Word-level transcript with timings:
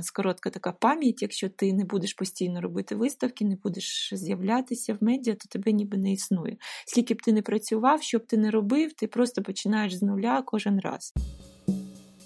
нас 0.00 0.10
коротка 0.10 0.50
така 0.50 0.72
пам'ять. 0.72 1.22
Якщо 1.22 1.48
ти 1.48 1.72
не 1.72 1.84
будеш 1.84 2.14
постійно 2.14 2.60
робити 2.60 2.94
виставки, 2.94 3.44
не 3.44 3.56
будеш 3.56 4.10
з'являтися 4.12 4.94
в 4.94 5.04
медіа, 5.04 5.34
то 5.34 5.48
тебе 5.48 5.72
ніби 5.72 5.98
не 5.98 6.12
існує. 6.12 6.56
Скільки 6.86 7.14
б 7.14 7.22
ти 7.22 7.32
не 7.32 7.42
працював, 7.42 8.02
що 8.02 8.18
б 8.18 8.26
ти 8.26 8.36
не 8.36 8.50
робив, 8.50 8.92
ти 8.92 9.06
просто 9.06 9.42
починаєш 9.42 9.94
з 9.94 10.02
нуля 10.02 10.42
кожен 10.46 10.80
раз. 10.80 11.14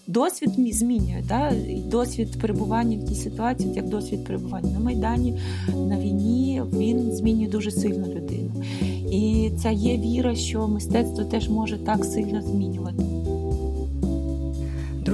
Досвід 0.07 0.51
змінює, 0.75 1.23
да? 1.29 1.53
досвід 1.91 2.41
перебування 2.41 2.99
в 2.99 3.09
тій 3.09 3.15
ситуації, 3.15 3.75
як 3.75 3.89
досвід 3.89 4.25
перебування 4.25 4.71
на 4.71 4.81
Майдані, 4.81 5.41
на 5.69 5.99
війні, 5.99 6.63
він 6.73 7.13
змінює 7.13 7.49
дуже 7.49 7.71
сильно 7.71 8.09
людину. 8.09 8.65
І 9.13 9.51
ця 9.63 9.71
є 9.71 9.99
віра, 9.99 10.35
що 10.35 10.69
мистецтво 10.69 11.25
теж 11.25 11.49
може 11.49 11.79
так 11.79 12.05
сильно 12.05 12.43
змінювати. 12.43 13.14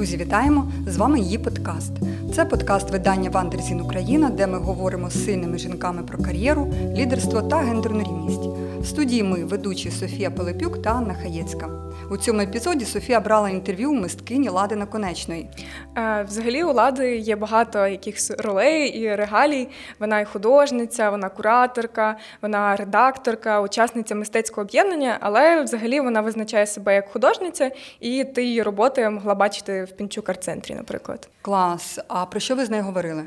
Друзі, 0.01 0.17
вітаємо! 0.17 0.73
З 0.87 0.97
вами 0.97 1.21
її 1.21 1.39
подкаст. 1.39 1.93
Це 2.35 2.45
подкаст 2.45 2.91
видання 2.91 3.31
Вандерзін 3.31 3.81
Україна, 3.81 4.31
де 4.31 4.47
ми 4.47 4.59
говоримо 4.59 5.11
з 5.11 5.25
сильними 5.25 5.59
жінками 5.59 6.03
про 6.03 6.19
кар'єру, 6.19 6.73
лідерство 6.97 7.43
та 7.43 7.57
гендерну 7.57 8.01
рівність. 8.01 8.61
В 8.81 8.87
студії 8.87 9.23
ми 9.23 9.45
ведучі 9.45 9.91
Софія 9.91 10.31
Пилипюк 10.31 10.83
та 10.83 10.91
Анна 10.91 11.15
Хаєцька. 11.15 11.69
У 12.11 12.17
цьому 12.17 12.41
епізоді 12.41 12.85
Софія 12.85 13.21
брала 13.21 13.51
інтерв'ю 13.51 13.91
у 13.91 13.95
мисткині 13.95 14.49
Лади 14.49 14.77
Наконечної. 14.77 15.49
Е, 15.97 16.23
взагалі 16.29 16.65
у 16.65 16.73
Лади 16.73 17.17
є 17.17 17.37
багато 17.37 17.87
якихось 17.87 18.31
ролей 18.31 18.89
і 18.89 19.15
регалій. 19.15 19.69
Вона 19.99 20.21
і 20.21 20.25
художниця, 20.25 21.11
вона 21.11 21.29
кураторка, 21.29 22.17
вона 22.43 22.77
редакторка, 22.77 23.61
учасниця 23.61 24.15
мистецького 24.15 24.63
об'єднання, 24.63 25.19
але 25.21 25.63
взагалі 25.63 26.01
вона 26.01 26.21
визначає 26.21 26.67
себе 26.67 26.95
як 26.95 27.09
художниця, 27.09 27.71
і 28.01 28.25
ти 28.25 28.45
її 28.45 28.63
роботи 28.63 29.11
могла 29.11 29.35
бачити 29.35 29.87
в 29.91 29.97
Пінчук 29.97 30.29
арт-центрі, 30.29 30.75
наприклад. 30.75 31.29
Клас. 31.43 31.99
А 32.09 32.27
про 32.27 32.41
що 32.41 32.57
ви 32.57 32.65
з 32.65 32.71
нею 32.71 32.83
говорили? 32.83 33.27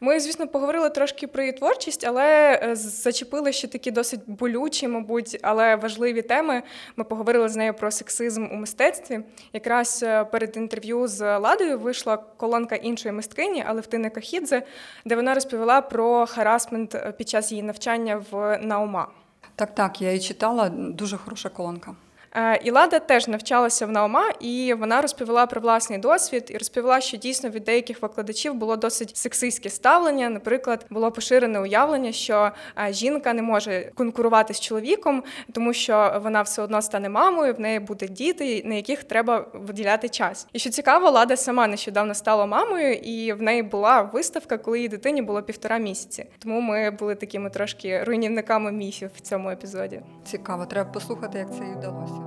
Ми, 0.00 0.20
звісно, 0.20 0.48
поговорили 0.48 0.90
трошки 0.90 1.26
про 1.26 1.42
її 1.42 1.52
творчість, 1.52 2.04
але 2.06 2.60
е, 2.62 2.76
зачепили 2.76 3.52
ще 3.52 3.68
такі 3.68 3.90
досить 3.90 4.20
болючі, 4.26 4.88
мабуть, 4.88 5.38
але 5.42 5.76
важливі 5.76 6.22
теми. 6.22 6.62
Ми 6.96 7.04
поговорили 7.04 7.48
з 7.48 7.56
нею 7.56 7.74
про 7.74 7.90
сексизм 7.90 8.46
у 8.52 8.54
мистецтві. 8.54 9.20
Якраз 9.52 10.02
е, 10.02 10.24
перед 10.24 10.56
інтерв'ю 10.56 11.08
з 11.08 11.38
Ладою 11.38 11.78
вийшла 11.78 12.16
колонка 12.16 12.74
іншої 12.76 13.12
мисткині, 13.12 13.64
Алевтини 13.66 14.10
Кахідзе, 14.10 14.62
де 15.04 15.16
вона 15.16 15.34
розповіла 15.34 15.80
про 15.80 16.26
харасмент 16.26 16.94
е, 16.94 17.12
під 17.18 17.28
час 17.28 17.52
її 17.52 17.62
навчання 17.62 18.24
в 18.30 18.58
Наума. 18.62 19.08
Так, 19.56 19.74
так, 19.74 20.02
я 20.02 20.08
її 20.08 20.20
читала. 20.20 20.68
Дуже 20.68 21.16
хороша 21.16 21.48
колонка. 21.48 21.94
Е, 22.36 22.60
і 22.64 22.70
Лада 22.70 22.98
теж 22.98 23.28
навчалася 23.28 23.86
в 23.86 23.90
Наума, 23.90 24.30
і 24.40 24.74
вона 24.78 25.02
розповіла 25.02 25.46
про 25.46 25.60
власний 25.60 25.98
досвід 25.98 26.50
і 26.50 26.58
розповіла, 26.58 27.00
що 27.00 27.16
дійсно 27.16 27.50
від 27.50 27.64
деяких 27.64 28.02
викладачів 28.02 28.54
було 28.54 28.76
досить 28.76 29.16
сексистське 29.16 29.70
ставлення. 29.70 30.30
Наприклад, 30.30 30.86
було 30.90 31.12
поширене 31.12 31.60
уявлення, 31.60 32.12
що 32.12 32.50
е, 32.78 32.92
жінка 32.92 33.32
не 33.32 33.42
може 33.42 33.90
конкурувати 33.94 34.54
з 34.54 34.60
чоловіком, 34.60 35.22
тому 35.52 35.72
що 35.72 36.20
вона 36.22 36.42
все 36.42 36.62
одно 36.62 36.82
стане 36.82 37.08
мамою, 37.08 37.54
в 37.54 37.60
неї 37.60 37.80
буде 37.80 38.08
діти, 38.08 38.62
на 38.64 38.74
яких 38.74 39.04
треба 39.04 39.46
виділяти 39.52 40.08
час. 40.08 40.46
І 40.52 40.58
що 40.58 40.70
цікаво, 40.70 41.10
Лада 41.10 41.36
сама 41.36 41.66
нещодавно 41.66 42.14
стала 42.14 42.46
мамою, 42.46 42.94
і 42.94 43.32
в 43.32 43.42
неї 43.42 43.62
була 43.62 44.02
виставка, 44.02 44.58
коли 44.58 44.78
її 44.78 44.88
дитині 44.88 45.22
було 45.22 45.42
півтора 45.42 45.78
місяці. 45.78 46.26
Тому 46.38 46.60
ми 46.60 46.90
були 46.90 47.14
такими 47.14 47.50
трошки 47.50 48.04
руйнівниками 48.04 48.72
міфів 48.72 49.10
в 49.16 49.20
цьому 49.20 49.50
епізоді. 49.50 50.00
Цікаво, 50.24 50.66
треба 50.66 50.90
послухати, 50.90 51.38
як 51.38 51.48
це 51.50 51.64
їй 51.64 51.74
вдалося. 51.78 52.23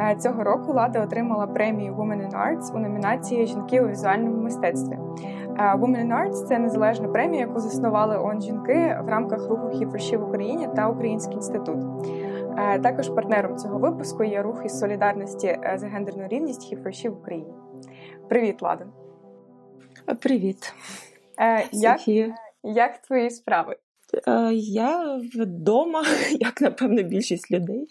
Е, 0.00 0.16
цього 0.16 0.44
року 0.44 0.72
Лада 0.72 1.02
отримала 1.02 1.46
премію 1.46 1.94
Women 1.94 2.28
in 2.28 2.32
Arts 2.32 2.76
у 2.76 2.78
номінації 2.78 3.46
Жінки 3.46 3.80
у 3.80 3.88
візуальному 3.88 4.42
мистецтві. 4.42 4.92
Е, 4.92 4.98
Women 5.58 6.06
in 6.06 6.12
Arts– 6.12 6.32
це 6.48 6.58
незалежна 6.58 7.08
премія, 7.08 7.40
яку 7.40 7.60
заснували 7.60 8.18
ООН 8.18 8.42
жінки 8.42 8.98
в 9.04 9.08
рамках 9.08 9.48
руху 9.48 9.68
Хіферші 9.68 10.16
в 10.16 10.28
Україні 10.28 10.68
та 10.76 10.88
Український 10.88 11.34
інститут. 11.34 11.78
Е, 12.58 12.78
також 12.78 13.08
партнером 13.08 13.56
цього 13.56 13.78
випуску 13.78 14.24
є 14.24 14.42
рух 14.42 14.62
із 14.64 14.78
солідарності 14.78 15.58
за 15.74 15.86
гендерну 15.86 16.28
рівність 16.28 16.62
Хіферші 16.62 17.08
в 17.08 17.18
Україні. 17.18 17.52
Привіт, 18.28 18.62
Лада. 18.62 18.86
Привіт. 20.20 20.74
Як, 21.72 22.08
як 22.62 22.98
твої 22.98 23.30
справи? 23.30 23.76
Я 24.52 25.20
вдома, 25.34 26.02
як 26.40 26.60
напевно, 26.60 27.02
більшість 27.02 27.50
людей. 27.50 27.86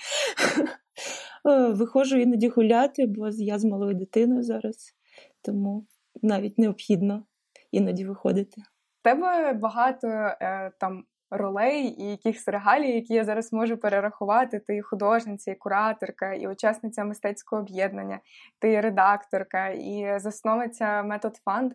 Е, 1.50 1.68
виходжу 1.68 2.18
іноді 2.18 2.48
гуляти, 2.48 3.06
бо 3.08 3.30
я 3.30 3.60
з 3.60 3.66
малою 3.66 3.96
дитиною 3.96 4.44
зараз, 4.44 4.96
тому 5.42 5.86
навіть 6.22 6.58
необхідно 6.58 7.24
іноді 7.72 8.06
виходити. 8.06 8.62
У 8.62 9.04
тебе 9.04 9.54
багато 9.54 10.08
е, 10.08 10.72
там 10.80 11.04
ролей 11.32 11.96
і 12.02 12.12
якихось 12.12 12.48
регалій, 12.48 12.92
які 12.92 13.14
я 13.14 13.26
зараз 13.26 13.54
можу 13.54 13.78
перерахувати. 13.78 14.60
Ти 14.60 14.76
і 14.76 14.82
художниця, 14.82 15.52
і 15.52 15.56
кураторка, 15.56 16.34
і 16.34 16.48
учасниця 16.48 17.04
мистецького 17.04 17.62
об'єднання, 17.62 18.20
ти 18.60 18.72
і 18.72 18.82
редакторка, 18.82 19.68
і 19.68 20.20
засновниця 20.20 21.04
метод 21.04 21.36
фанд. 21.46 21.74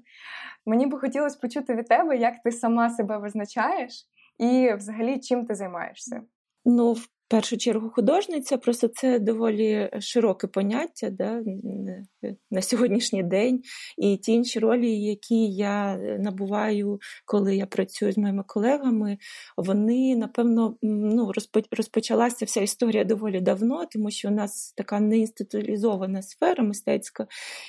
Мені 0.67 0.87
би 0.87 0.99
хотілося 0.99 1.39
почути 1.39 1.75
від 1.75 1.89
тебе, 1.89 2.17
як 2.17 2.35
ти 2.45 2.53
сама 2.53 2.91
себе 2.91 3.19
визначаєш, 3.19 3.93
і 4.39 4.75
взагалі 4.75 5.21
чим 5.21 5.47
ти 5.47 5.55
займаєшся. 5.55 6.23
Ну, 6.65 6.93
в 6.93 7.07
першу 7.29 7.57
чергу 7.57 7.91
художниця, 7.91 8.59
просто 8.59 8.89
це 8.89 9.19
доволі 9.19 9.91
широке 10.01 10.47
поняття 10.47 11.11
да, 11.11 11.43
на 12.51 12.63
сьогоднішній 12.63 13.23
день. 13.23 13.63
І 13.99 14.17
ті 14.17 14.33
інші 14.33 14.59
ролі, 14.59 15.01
які 15.01 15.47
я 15.47 15.97
набуваю, 15.97 17.01
коли 17.25 17.57
я 17.57 17.67
працюю 17.67 18.13
з 18.13 18.19
моїми 18.19 18.45
колегами, 18.47 19.19
вони, 19.57 20.17
напевно, 20.17 20.77
ну, 20.83 21.33
розпочалася 21.71 22.45
вся 22.45 22.61
історія 22.61 23.05
доволі 23.05 23.41
давно, 23.41 23.87
тому 23.93 24.11
що 24.11 24.29
у 24.29 24.31
нас 24.31 24.73
така 24.77 25.01
неінституалізована 25.01 26.23
сфера 26.23 26.65
мистецька, 26.65 27.27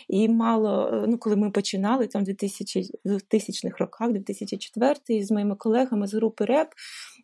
і 0.08 0.30
мало, 0.30 1.04
ну, 1.08 1.18
коли 1.18 1.36
ми 1.36 1.52
починали 1.52 2.08
там 2.08 2.26
в 2.26 2.28
2000-х 2.28 3.78
роках, 3.80 4.12
2004 4.12 5.24
з 5.24 5.32
моїми 5.32 5.56
колегами 5.56 6.08
з 6.08 6.14
групи 6.14 6.46
РЕП, 6.46 6.68
е, 6.68 7.17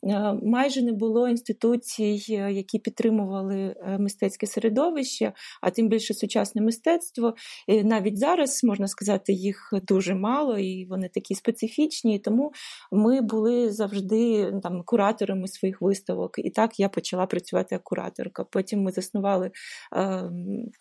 майже 0.44 0.82
не 0.82 0.92
було 0.92 1.30
інституцій. 1.30 2.24
Е, 2.30 2.54
які 2.54 2.80
підтримували 2.80 3.76
е, 3.78 3.98
мистецьке 4.00 4.48
середовище, 4.48 5.34
а 5.62 5.70
тим 5.70 5.90
більше 5.90 6.14
сучасне 6.14 6.62
мистецтво. 6.62 7.36
І 7.68 7.84
навіть 7.84 8.18
зараз 8.18 8.64
можна 8.64 8.88
сказати, 8.88 9.34
їх 9.34 9.74
дуже 9.88 10.16
мало, 10.16 10.58
і 10.58 10.86
вони 10.86 11.10
такі 11.10 11.36
специфічні. 11.36 12.20
Тому 12.20 12.52
ми 12.92 13.22
були 13.22 13.72
завжди 13.72 14.52
там 14.64 14.84
кураторами 14.86 15.48
своїх 15.48 15.82
виставок. 15.82 16.40
І 16.40 16.50
так 16.50 16.80
я 16.80 16.90
почала 16.90 17.26
працювати 17.26 17.76
як 17.76 17.84
кураторка. 17.84 18.44
Потім 18.44 18.82
ми 18.82 18.92
заснували. 18.92 19.52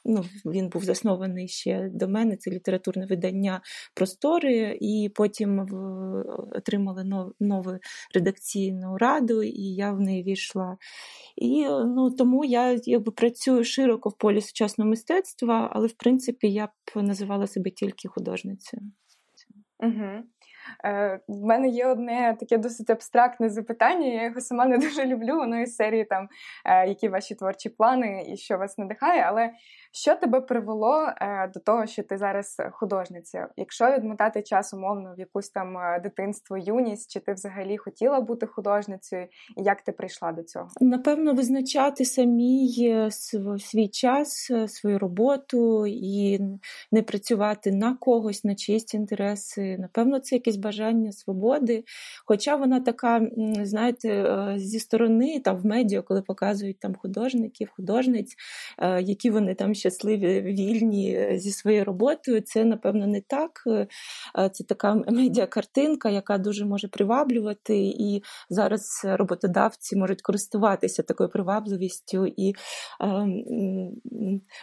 Ну, 0.04 0.24
Він 0.44 0.68
був 0.68 0.84
заснований 0.84 1.48
ще 1.48 1.90
до 1.94 2.08
мене. 2.08 2.36
Це 2.36 2.50
літературне 2.50 3.06
видання 3.06 3.60
простори, 3.94 4.78
і 4.80 5.10
потім 5.14 5.66
отримали 6.56 7.30
нову 7.40 7.72
редакційну 8.14 8.96
раду, 8.96 9.11
і 9.20 9.74
я 9.74 9.92
в 9.92 10.00
неї 10.00 10.22
війшла. 10.22 10.76
І 11.36 11.64
ну, 11.68 12.10
тому 12.10 12.44
я 12.44 12.78
якби 12.84 13.12
працюю 13.12 13.64
широко 13.64 14.08
в 14.08 14.18
полі 14.18 14.40
сучасного 14.40 14.90
мистецтва, 14.90 15.70
але 15.72 15.86
в 15.86 15.92
принципі 15.92 16.52
я 16.52 16.66
б 16.66 17.02
називала 17.02 17.46
себе 17.46 17.70
тільки 17.70 18.08
художницею. 18.08 18.82
Угу. 19.78 20.22
Е, 20.84 21.20
В 21.28 21.44
мене 21.44 21.68
є 21.68 21.86
одне 21.86 22.36
таке 22.40 22.58
досить 22.58 22.90
абстрактне 22.90 23.48
запитання. 23.48 24.06
Я 24.06 24.24
його 24.24 24.40
сама 24.40 24.66
не 24.66 24.78
дуже 24.78 25.06
люблю. 25.06 25.36
Воно 25.36 25.60
із 25.60 25.74
серії 25.76 26.04
там, 26.04 26.28
е, 26.64 26.88
які 26.88 27.08
ваші 27.08 27.34
творчі 27.34 27.68
плани 27.68 28.26
і 28.28 28.36
що 28.36 28.58
вас 28.58 28.78
надихає. 28.78 29.20
Але 29.20 29.50
що 29.92 30.14
тебе 30.14 30.40
привело 30.40 31.06
е, 31.20 31.50
до 31.54 31.60
того, 31.60 31.86
що 31.86 32.02
ти 32.02 32.18
зараз 32.18 32.56
художниця? 32.70 33.48
Якщо 33.56 33.92
відмотати 33.92 34.42
час 34.42 34.74
умовно 34.74 35.14
в 35.16 35.18
якусь 35.18 35.50
там 35.50 35.78
е, 35.78 36.00
дитинство, 36.02 36.58
юність, 36.58 37.10
чи 37.10 37.20
ти 37.20 37.32
взагалі 37.32 37.76
хотіла 37.76 38.20
бути 38.20 38.46
художницею, 38.46 39.26
і 39.56 39.62
як 39.62 39.82
ти 39.82 39.92
прийшла 39.92 40.32
до 40.32 40.42
цього? 40.42 40.68
Напевно, 40.80 41.34
визначати 41.34 42.04
самій 42.04 42.74
е, 42.80 43.10
свій 43.58 43.88
час, 43.88 44.52
свою 44.66 44.98
роботу 44.98 45.86
і 45.86 46.40
не 46.92 47.02
працювати 47.02 47.72
на 47.72 47.94
когось, 47.94 48.44
на 48.44 48.54
чиїсь 48.54 48.94
інтереси. 48.94 49.76
Напевно, 49.78 50.18
це 50.18 50.36
якесь 50.36 50.56
бажання 50.56 51.12
свободи. 51.12 51.84
Хоча 52.26 52.56
вона 52.56 52.80
така, 52.80 53.20
знаєте, 53.62 54.36
зі 54.56 54.78
сторони 54.78 55.40
там 55.40 55.56
в 55.56 55.66
медіа, 55.66 56.02
коли 56.02 56.22
показують 56.22 56.78
там 56.78 56.94
художників, 56.94 57.70
художниць, 57.76 58.34
які 59.00 59.30
вони 59.30 59.54
там 59.54 59.74
щасливі, 59.82 60.40
вільні 60.40 61.28
зі 61.34 61.52
своєю 61.52 61.84
роботою. 61.84 62.40
Це, 62.40 62.64
напевно, 62.64 63.06
не 63.06 63.20
так. 63.20 63.62
Це 64.52 64.64
така 64.64 64.94
медіакартинка, 64.94 66.10
яка 66.10 66.38
дуже 66.38 66.64
може 66.64 66.88
приваблювати. 66.88 67.78
І 67.78 68.22
зараз 68.50 69.02
роботодавці 69.04 69.96
можуть 69.96 70.22
користуватися 70.22 71.02
такою 71.02 71.28
привабливістю 71.28 72.26
і 72.36 72.54
е, 73.00 73.28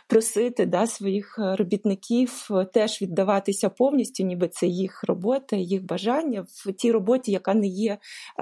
просити 0.07 0.65
да, 0.65 0.87
своїх 0.87 1.35
робітників 1.37 2.47
теж 2.73 3.01
віддаватися 3.01 3.69
повністю, 3.69 4.23
ніби 4.23 4.47
це 4.47 4.67
їх 4.67 5.03
робота, 5.03 5.55
їх 5.55 5.85
бажання 5.85 6.45
в 6.47 6.73
тій 6.73 6.91
роботі, 6.91 7.31
яка 7.31 7.53
не 7.53 7.67
є 7.67 7.97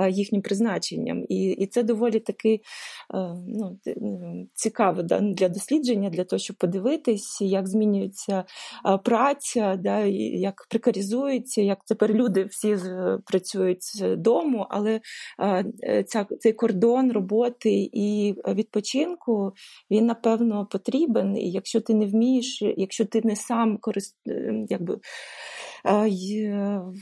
їхнім 0.10 0.42
призначенням. 0.42 1.26
І 1.30 1.48
і 1.58 1.68
це 1.68 1.84
доволі 1.84 2.20
таки 2.20 2.54
е, 2.54 2.60
ну, 3.48 3.78
цікаво 4.54 5.04
да, 5.04 5.20
для 5.20 5.50
дослідження, 5.50 6.10
для 6.10 6.24
того, 6.24 6.40
щоб 6.40 6.56
подивитись, 6.68 7.42
як 7.42 7.68
змінюється 7.68 8.44
праця, 9.04 9.76
да, 9.80 10.00
як 10.40 10.68
прикарізується, 10.70 11.62
як 11.62 11.80
тепер 11.88 12.14
люди 12.14 12.44
всі 12.44 12.78
працюють 13.26 13.84
з 13.84 14.16
дому, 14.16 14.68
але 14.70 15.02
ця, 16.08 16.26
цей 16.40 16.54
кордон 16.54 17.12
роботи 17.12 17.90
і 17.94 18.36
відпочинку 18.48 19.52
він 19.92 20.06
напевно 20.06 20.68
потрібен. 20.72 21.38
І 21.38 21.52
якщо 21.52 21.82
ти 21.82 21.94
не 21.94 22.06
вмієш, 22.06 22.64
якщо 22.78 23.06
ти 23.06 23.22
не 23.24 23.36
сам 23.36 23.78
корист, 23.78 24.16
якби 24.70 25.00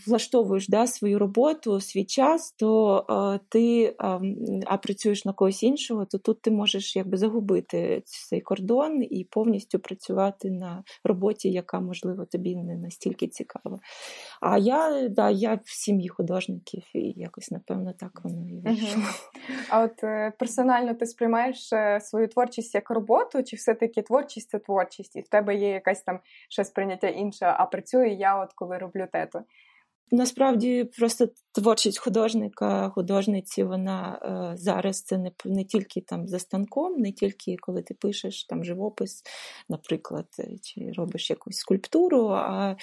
влаштовуєш 0.07 0.67
да, 0.67 0.87
свою 0.87 1.19
роботу, 1.19 1.81
свій 1.81 2.05
час, 2.05 2.51
то 2.51 3.39
ти 3.49 3.95
а 4.65 4.77
працюєш 4.77 5.25
на 5.25 5.33
когось 5.33 5.63
іншого, 5.63 6.05
то 6.05 6.17
тут 6.17 6.41
ти 6.41 6.51
можеш 6.51 6.95
якби 6.95 7.17
загубити 7.17 8.01
цей 8.05 8.41
кордон 8.41 9.03
і 9.03 9.27
повністю 9.31 9.79
працювати 9.79 10.51
на 10.51 10.83
роботі, 11.03 11.51
яка, 11.51 11.79
можливо, 11.79 12.25
тобі 12.25 12.55
не 12.55 12.77
настільки 12.77 13.27
цікава. 13.27 13.79
А 14.41 14.57
я 14.57 15.09
да, 15.09 15.29
я 15.29 15.53
в 15.53 15.69
сім'ї 15.69 16.09
художників 16.09 16.83
і 16.93 17.13
якось, 17.15 17.51
напевно, 17.51 17.93
так 17.99 18.21
воно 18.23 18.49
і 18.49 18.59
вийшло. 18.59 19.03
А 19.69 19.81
от 19.83 20.03
е, 20.03 20.33
персонально 20.39 20.93
ти 20.93 21.05
сприймаєш 21.05 21.73
е, 21.73 21.99
свою 22.01 22.27
творчість 22.27 22.75
як 22.75 22.89
роботу, 22.89 23.43
чи 23.43 23.55
все-таки 23.55 24.01
творчість 24.01 24.49
це 24.49 24.59
творчість, 24.59 25.15
і 25.15 25.21
в 25.21 25.27
тебе 25.27 25.55
є 25.55 25.69
якась 25.69 26.03
там 26.03 26.19
ще 26.49 26.65
сприйняття 26.65 27.07
інше, 27.07 27.45
а 27.57 27.65
працюю 27.65 28.15
я, 28.15 28.43
от 28.43 28.53
коли 28.53 28.74
роблю 28.79 29.07
тету. 29.11 29.45
Насправді 30.11 30.83
просто 30.83 31.27
творчість 31.55 31.99
художника, 31.99 32.89
художниці, 32.89 33.63
вона 33.63 34.19
е, 34.53 34.57
зараз 34.57 35.01
це 35.01 35.17
не 35.17 35.31
не 35.45 35.63
тільки 35.63 36.01
там 36.01 36.27
за 36.27 36.39
станком, 36.39 36.93
не 36.97 37.11
тільки 37.11 37.55
коли 37.59 37.81
ти 37.81 37.93
пишеш 37.93 38.43
там 38.43 38.63
живопис, 38.63 39.23
наприклад, 39.69 40.25
е, 40.39 40.49
чи 40.61 40.91
робиш 40.97 41.29
якусь 41.29 41.55
скульптуру, 41.55 42.27
а 42.27 42.75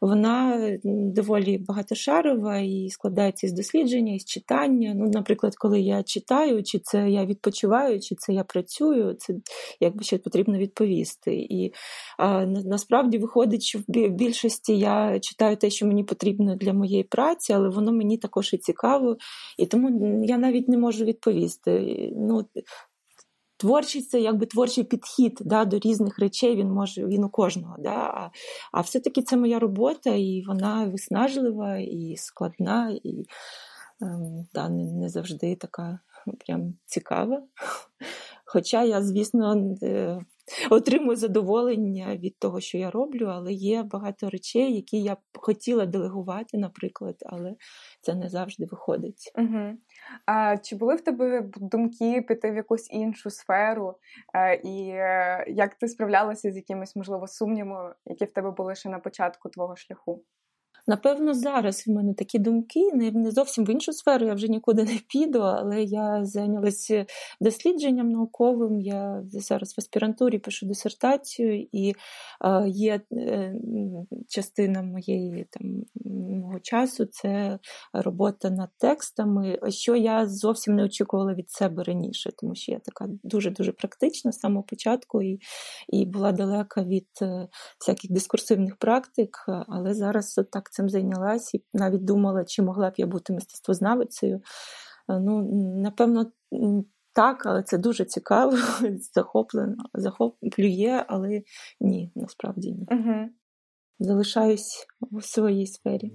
вона 0.00 0.68
доволі 0.84 1.58
багатошарова 1.58 2.58
і 2.58 2.88
складається 2.90 3.46
із 3.46 3.52
дослідження, 3.52 4.14
із 4.14 4.24
читання. 4.24 4.94
Ну, 4.96 5.10
Наприклад, 5.10 5.56
коли 5.56 5.80
я 5.80 6.02
читаю, 6.02 6.62
чи 6.62 6.78
це 6.78 7.10
я 7.10 7.26
відпочиваю, 7.26 8.00
чи 8.00 8.14
це 8.14 8.32
я 8.32 8.44
працюю, 8.44 9.14
це 9.14 9.34
якби 9.80 10.04
ще 10.04 10.18
потрібно 10.18 10.58
відповісти. 10.58 11.34
І 11.34 11.72
а, 12.18 12.46
насправді 12.46 13.18
виходить, 13.18 13.62
що 13.62 13.78
в 13.78 14.08
більшості 14.08 14.78
я 14.78 15.20
читаю 15.20 15.56
те, 15.56 15.70
що 15.70 15.86
мені 15.86 16.04
потрібно 16.04 16.56
для 16.56 16.72
моєї 16.72 17.02
праці, 17.04 17.52
але 17.52 17.68
воно 17.68 17.92
мені 17.92 18.11
також 18.18 18.54
і 18.54 18.58
цікаво, 18.58 19.16
і 19.58 19.66
тому 19.66 20.24
я 20.24 20.38
навіть 20.38 20.68
не 20.68 20.78
можу 20.78 21.04
відповісти. 21.04 22.12
Ну, 22.16 22.44
Творчість 23.56 24.10
це 24.10 24.20
якби 24.20 24.46
творчий 24.46 24.84
підхід 24.84 25.38
да, 25.40 25.64
до 25.64 25.78
різних 25.78 26.18
речей, 26.18 26.56
він 26.56 26.68
може, 26.68 27.06
він 27.06 27.24
у 27.24 27.28
кожного. 27.28 27.76
Да, 27.78 27.90
А 27.90 28.30
а 28.72 28.80
все-таки 28.80 29.22
це 29.22 29.36
моя 29.36 29.58
робота, 29.58 30.10
і 30.10 30.44
вона 30.46 30.84
виснажлива, 30.84 31.76
і 31.76 32.16
складна, 32.16 32.98
і 33.04 33.24
ем, 34.00 34.46
да, 34.54 34.68
не, 34.68 34.92
не 34.92 35.08
завжди 35.08 35.56
така 35.56 35.98
прям 36.46 36.74
цікава. 36.86 37.42
Хоча 38.44 38.84
я, 38.84 39.02
звісно, 39.02 39.76
е, 39.82 40.20
отримую 40.70 41.16
задоволення 41.16 42.16
від 42.16 42.38
того, 42.38 42.60
що 42.60 42.78
я 42.78 42.90
роблю, 42.90 43.26
але 43.26 43.52
є 43.52 43.82
багато 43.82 44.30
речей, 44.30 44.74
які 44.74 45.02
я 45.02 45.14
б 45.14 45.18
хотіла 45.34 45.86
делегувати, 45.86 46.58
наприклад, 46.58 47.16
але 47.26 47.54
це 48.00 48.14
не 48.14 48.28
завжди 48.28 48.66
виходить. 48.70 49.32
Угу. 49.38 49.76
А 50.26 50.56
Чи 50.56 50.76
були 50.76 50.94
в 50.94 51.00
тебе 51.00 51.50
думки 51.56 52.22
піти 52.28 52.50
в 52.50 52.56
якусь 52.56 52.90
іншу 52.90 53.30
сферу? 53.30 53.94
Е, 54.34 54.54
і 54.54 54.88
е, 54.88 55.44
як 55.48 55.74
ти 55.74 55.88
справлялася 55.88 56.52
з 56.52 56.56
якимись, 56.56 56.96
можливо, 56.96 57.26
сумнівами, 57.26 57.94
які 58.04 58.24
в 58.24 58.32
тебе 58.32 58.50
були 58.50 58.74
ще 58.74 58.88
на 58.88 58.98
початку 58.98 59.48
твого 59.48 59.76
шляху? 59.76 60.24
Напевно, 60.86 61.34
зараз 61.34 61.86
в 61.86 61.90
мене 61.90 62.14
такі 62.14 62.38
думки, 62.38 62.92
не 62.94 63.30
зовсім 63.30 63.64
в 63.64 63.70
іншу 63.70 63.92
сферу, 63.92 64.26
я 64.26 64.34
вже 64.34 64.48
нікуди 64.48 64.84
не 64.84 64.98
піду, 65.08 65.38
але 65.38 65.82
я 65.82 66.24
зайнялася 66.24 67.06
дослідженням 67.40 68.08
науковим. 68.08 68.80
Я 68.80 69.22
зараз 69.24 69.70
в 69.70 69.74
аспірантурі 69.78 70.38
пишу 70.38 70.66
дисертацію, 70.66 71.66
і 71.72 71.94
е, 72.44 72.68
є 72.68 73.00
е, 73.12 73.54
частина 74.28 74.82
моєї 74.82 75.46
там 75.50 75.84
мого 76.04 76.60
часу 76.60 77.04
це 77.04 77.58
робота 77.92 78.50
над 78.50 78.68
текстами, 78.78 79.58
що 79.68 79.96
я 79.96 80.28
зовсім 80.28 80.74
не 80.74 80.84
очікувала 80.84 81.34
від 81.34 81.50
себе 81.50 81.82
раніше, 81.82 82.30
тому 82.40 82.54
що 82.54 82.72
я 82.72 82.78
така 82.78 83.06
дуже-дуже 83.22 83.72
практична 83.72 84.32
з 84.32 84.38
самого 84.38 84.62
початку 84.62 85.22
і 85.22 85.38
і 85.88 86.06
була 86.06 86.32
далека 86.32 86.84
від 86.84 87.08
е, 87.22 87.48
всяких 87.80 88.12
дискурсивних 88.12 88.76
практик, 88.76 89.44
але 89.68 89.94
зараз 89.94 90.40
так 90.52 90.71
цим 90.72 90.88
зайнялась 90.88 91.54
і 91.54 91.64
навіть 91.74 92.04
думала, 92.04 92.44
чи 92.44 92.62
могла 92.62 92.90
б 92.90 92.94
я 92.96 93.06
бути 93.06 93.32
мистецтвознавицею. 93.32 94.36
Е, 95.08 95.20
ну, 95.20 95.42
Напевно, 95.82 96.32
так, 97.12 97.46
але 97.46 97.62
це 97.62 97.78
дуже 97.78 98.04
цікаво, 98.04 98.58
захоплено, 99.14 99.76
захоплює, 99.94 101.04
але 101.08 101.42
ні, 101.80 102.12
насправді 102.14 102.72
ні. 102.72 102.88
Угу. 102.90 103.28
Залишаюсь 103.98 104.86
у 105.10 105.20
своїй 105.20 105.66
сфері. 105.66 106.12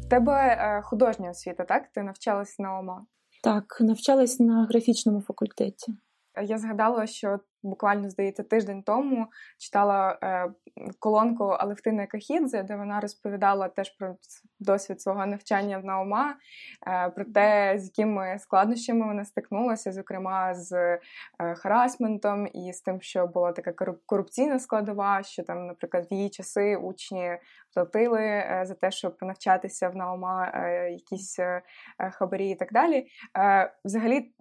В 0.00 0.08
тебе 0.08 0.56
е, 0.60 0.82
художня 0.82 1.30
освіта, 1.30 1.64
так? 1.64 1.88
Ти 1.92 2.02
навчалась 2.02 2.58
на 2.58 2.78
ОМА? 2.78 3.06
Так, 3.44 3.76
навчалась 3.80 4.40
на 4.40 4.64
графічному 4.64 5.20
факультеті. 5.20 5.94
Я 6.42 6.58
згадала, 6.58 7.06
що 7.06 7.40
буквально 7.64 8.10
здається 8.10 8.42
тиждень 8.42 8.82
тому 8.82 9.26
читала 9.58 10.18
е, 10.22 10.50
колонку 10.98 11.44
Алевтини 11.44 12.06
Кахідзе, 12.06 12.62
де 12.62 12.76
вона 12.76 13.00
розповідала 13.00 13.68
теж 13.68 13.90
про 13.90 14.16
досвід 14.60 15.00
свого 15.00 15.26
навчання 15.26 15.78
в 15.78 15.84
Наума, 15.84 16.36
е, 16.86 17.10
про 17.10 17.24
те, 17.24 17.78
з 17.78 17.84
якими 17.84 18.38
складнощами 18.38 19.06
вона 19.06 19.24
стикнулася, 19.24 19.92
зокрема 19.92 20.54
з 20.54 20.72
е, 20.72 21.00
харасментом 21.54 22.48
і 22.54 22.72
з 22.72 22.80
тим, 22.80 23.00
що 23.00 23.26
була 23.26 23.52
така 23.52 23.94
корупційна 24.06 24.58
складова, 24.58 25.22
що 25.22 25.42
там, 25.42 25.66
наприклад, 25.66 26.06
в 26.10 26.14
її 26.14 26.30
часи 26.30 26.76
учні 26.76 27.38
платили 27.74 28.44
за 28.62 28.74
те, 28.74 28.90
щоб 28.90 29.16
навчатися 29.20 29.88
в 29.88 29.96
Наума 29.96 30.48
якісь 30.90 31.38
хабарі 32.12 32.50
і 32.50 32.54
так 32.54 32.72
далі. 32.72 33.06
Взагалі. 33.84 34.32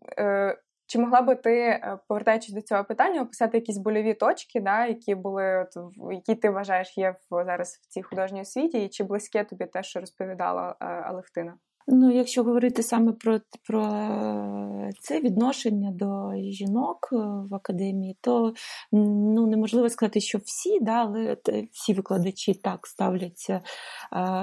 Чи 0.93 0.99
могла 0.99 1.21
би 1.21 1.35
ти, 1.35 1.59
е, 1.59 1.99
повертаючись 2.07 2.53
до 2.53 2.61
цього 2.61 2.83
питання, 2.83 3.21
описати 3.21 3.57
якісь 3.57 3.77
больові 3.77 4.13
точки, 4.13 4.59
да, 4.59 4.85
які 4.85 5.15
були, 5.15 5.65
от, 5.65 5.93
які 6.11 6.35
ти 6.35 6.49
вважаєш 6.49 6.97
є 6.97 7.15
в 7.31 7.45
зараз 7.45 7.79
в 7.83 7.87
цій 7.87 8.01
художній 8.01 8.41
освіті, 8.41 8.85
і 8.85 8.89
чи 8.89 9.03
близьке 9.03 9.43
тобі 9.43 9.65
те, 9.65 9.83
що 9.83 9.99
розповідала 9.99 10.75
е, 10.81 10.85
Алевтина? 10.85 11.53
Ну, 11.87 12.11
якщо 12.11 12.43
говорити 12.43 12.83
саме 12.83 13.11
про 13.11 13.39
про 13.67 13.81
це 15.01 15.19
відношення 15.19 15.91
до 15.91 16.31
жінок 16.35 17.09
е, 17.11 17.15
в 17.49 17.55
академії, 17.55 18.17
то 18.21 18.53
ну 18.91 19.47
неможливо 19.47 19.89
сказати, 19.89 20.19
що 20.19 20.37
всі, 20.37 20.79
да, 20.79 20.91
але 20.91 21.37
всі 21.71 21.93
викладачі 21.93 22.53
так 22.53 22.87
ставляться 22.87 23.61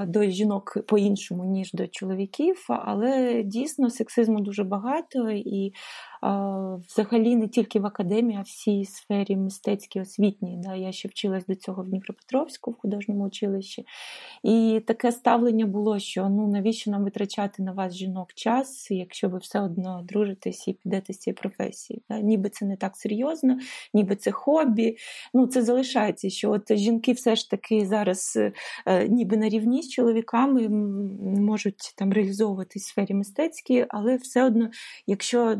до 0.06 0.22
жінок 0.22 0.78
по-іншому, 0.88 1.44
ніж 1.44 1.72
до 1.72 1.86
чоловіків. 1.86 2.66
Але 2.68 3.42
дійсно 3.42 3.90
сексизму 3.90 4.40
дуже 4.40 4.64
багато, 4.64 5.30
і 5.30 5.72
взагалі 6.22 7.36
не 7.36 7.48
тільки 7.48 7.80
в 7.80 7.86
академії, 7.86 8.38
а 8.38 8.42
в 8.42 8.44
всій 8.44 8.84
сфері 8.84 9.36
мистецькій 9.36 10.00
освітній. 10.00 10.58
Да. 10.62 10.74
Я 10.74 10.92
ще 10.92 11.08
вчилась 11.08 11.46
до 11.46 11.54
цього 11.54 11.82
в 11.82 11.88
Дніпропетровську 11.88 12.70
в 12.70 12.76
художньому 12.76 13.24
училищі. 13.24 13.84
І 14.42 14.82
таке 14.86 15.12
ставлення 15.12 15.66
було, 15.66 15.98
що 15.98 16.28
ну 16.28 16.48
навіщо 16.48 16.90
нам 16.90 17.04
витрачати 17.04 17.62
на 17.62 17.72
вас 17.72 17.94
жінок 17.94 18.32
час, 18.34 18.90
якщо 18.90 19.28
ви 19.28 19.38
все 19.38 19.60
одно 19.60 20.02
дружитесь 20.08 20.68
і 20.68 20.72
підете 20.72 21.12
з 21.12 21.18
цієї 21.18 21.34
професії. 21.34 22.02
Да. 22.10 22.20
Ніби 22.20 22.48
це 22.48 22.64
не 22.64 22.76
так 22.76 22.96
серйозно, 22.96 23.58
ніби 23.94 24.16
це 24.16 24.30
хобі. 24.30 24.96
Ну, 25.34 25.46
Це 25.46 25.62
залишається, 25.62 26.30
що 26.30 26.50
от 26.50 26.76
жінки 26.76 27.12
все 27.12 27.36
ж 27.36 27.50
таки 27.50 27.86
зараз 27.86 28.38
е, 28.86 29.08
ніби 29.08 29.36
на 29.36 29.48
рівні 29.48 29.82
з 29.82 29.88
чоловіками 29.88 30.68
можуть 31.40 31.94
там 31.96 32.12
реалізовуватись 32.12 32.82
в 32.82 32.88
сфері 32.88 33.14
мистецькій, 33.14 33.86
але 33.88 34.16
все 34.16 34.44
одно, 34.44 34.70
якщо 35.06 35.54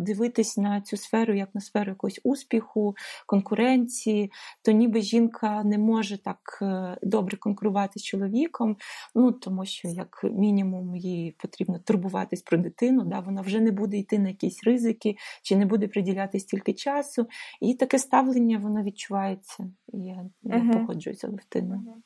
дивитись 0.51 0.57
на 0.57 0.81
цю 0.81 0.97
сферу 0.97 1.35
як 1.35 1.55
на 1.55 1.61
сферу 1.61 1.91
якогось 1.91 2.21
успіху, 2.25 2.95
конкуренції, 3.27 4.33
то 4.65 4.73
ніби 4.73 5.01
жінка 5.01 5.65
не 5.65 5.79
може 5.79 6.19
так 6.23 6.59
е, 6.63 6.99
добре 7.03 7.37
конкурувати 7.37 7.99
з 7.99 8.03
чоловіком, 8.03 8.77
ну 9.15 9.33
тому 9.33 9.67
що, 9.67 9.89
як 9.89 10.25
мінімум, 10.25 10.97
їй 10.97 11.37
потрібно 11.39 11.79
турбуватись 11.79 12.43
про 12.43 12.59
дитину, 12.59 13.05
да, 13.05 13.21
вона 13.21 13.43
вже 13.43 13.61
не 13.61 13.71
буде 13.71 13.97
йти 13.97 14.19
на 14.19 14.29
якісь 14.29 14.65
ризики, 14.65 15.17
чи 15.43 15.57
не 15.57 15.67
буде 15.67 15.89
приділяти 15.89 16.41
стільки 16.41 16.73
часу. 16.73 17.27
І 17.61 17.75
таке 17.75 17.99
ставлення 17.99 18.59
воно 18.59 18.83
відчувається. 18.83 19.71
Я 19.89 20.31
uh 20.45 20.73
погоджуюся 20.73 21.29
з 21.29 21.31
Левтиною. 21.31 22.03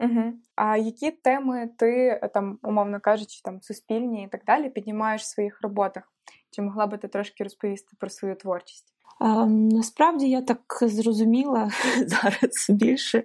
Угу. 0.00 0.32
А 0.54 0.76
які 0.76 1.10
теми 1.10 1.70
ти 1.78 2.20
там, 2.34 2.58
умовно 2.62 3.00
кажучи, 3.00 3.40
там 3.44 3.62
суспільні 3.62 4.24
і 4.24 4.28
так 4.28 4.44
далі, 4.44 4.70
піднімаєш 4.70 5.22
в 5.22 5.26
своїх 5.26 5.62
роботах? 5.62 6.12
Чи 6.50 6.62
могла 6.62 6.86
би 6.86 6.98
ти 6.98 7.08
трошки 7.08 7.44
розповісти 7.44 7.96
про 8.00 8.10
свою 8.10 8.36
творчість? 8.36 8.94
Насправді 9.70 10.28
я 10.28 10.42
так 10.42 10.60
зрозуміла 10.82 11.70
зараз 12.06 12.66
більше 12.68 13.24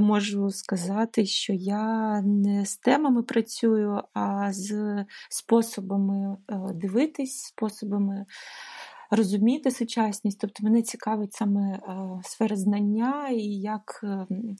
можу 0.00 0.50
сказати, 0.50 1.26
що 1.26 1.52
я 1.52 2.20
не 2.22 2.64
з 2.64 2.76
темами 2.76 3.22
працюю, 3.22 4.02
а 4.14 4.52
з 4.52 4.96
способами 5.30 6.36
е, 6.48 6.60
дивитись, 6.74 7.42
способами 7.42 8.26
розуміти 9.10 9.70
сучасність. 9.70 10.40
Тобто 10.40 10.64
мене 10.64 10.82
цікавить 10.82 11.32
саме 11.32 11.72
е, 11.72 11.80
сфера 12.24 12.56
знання 12.56 13.28
і 13.28 13.42
як 13.60 14.00
ем, 14.02 14.56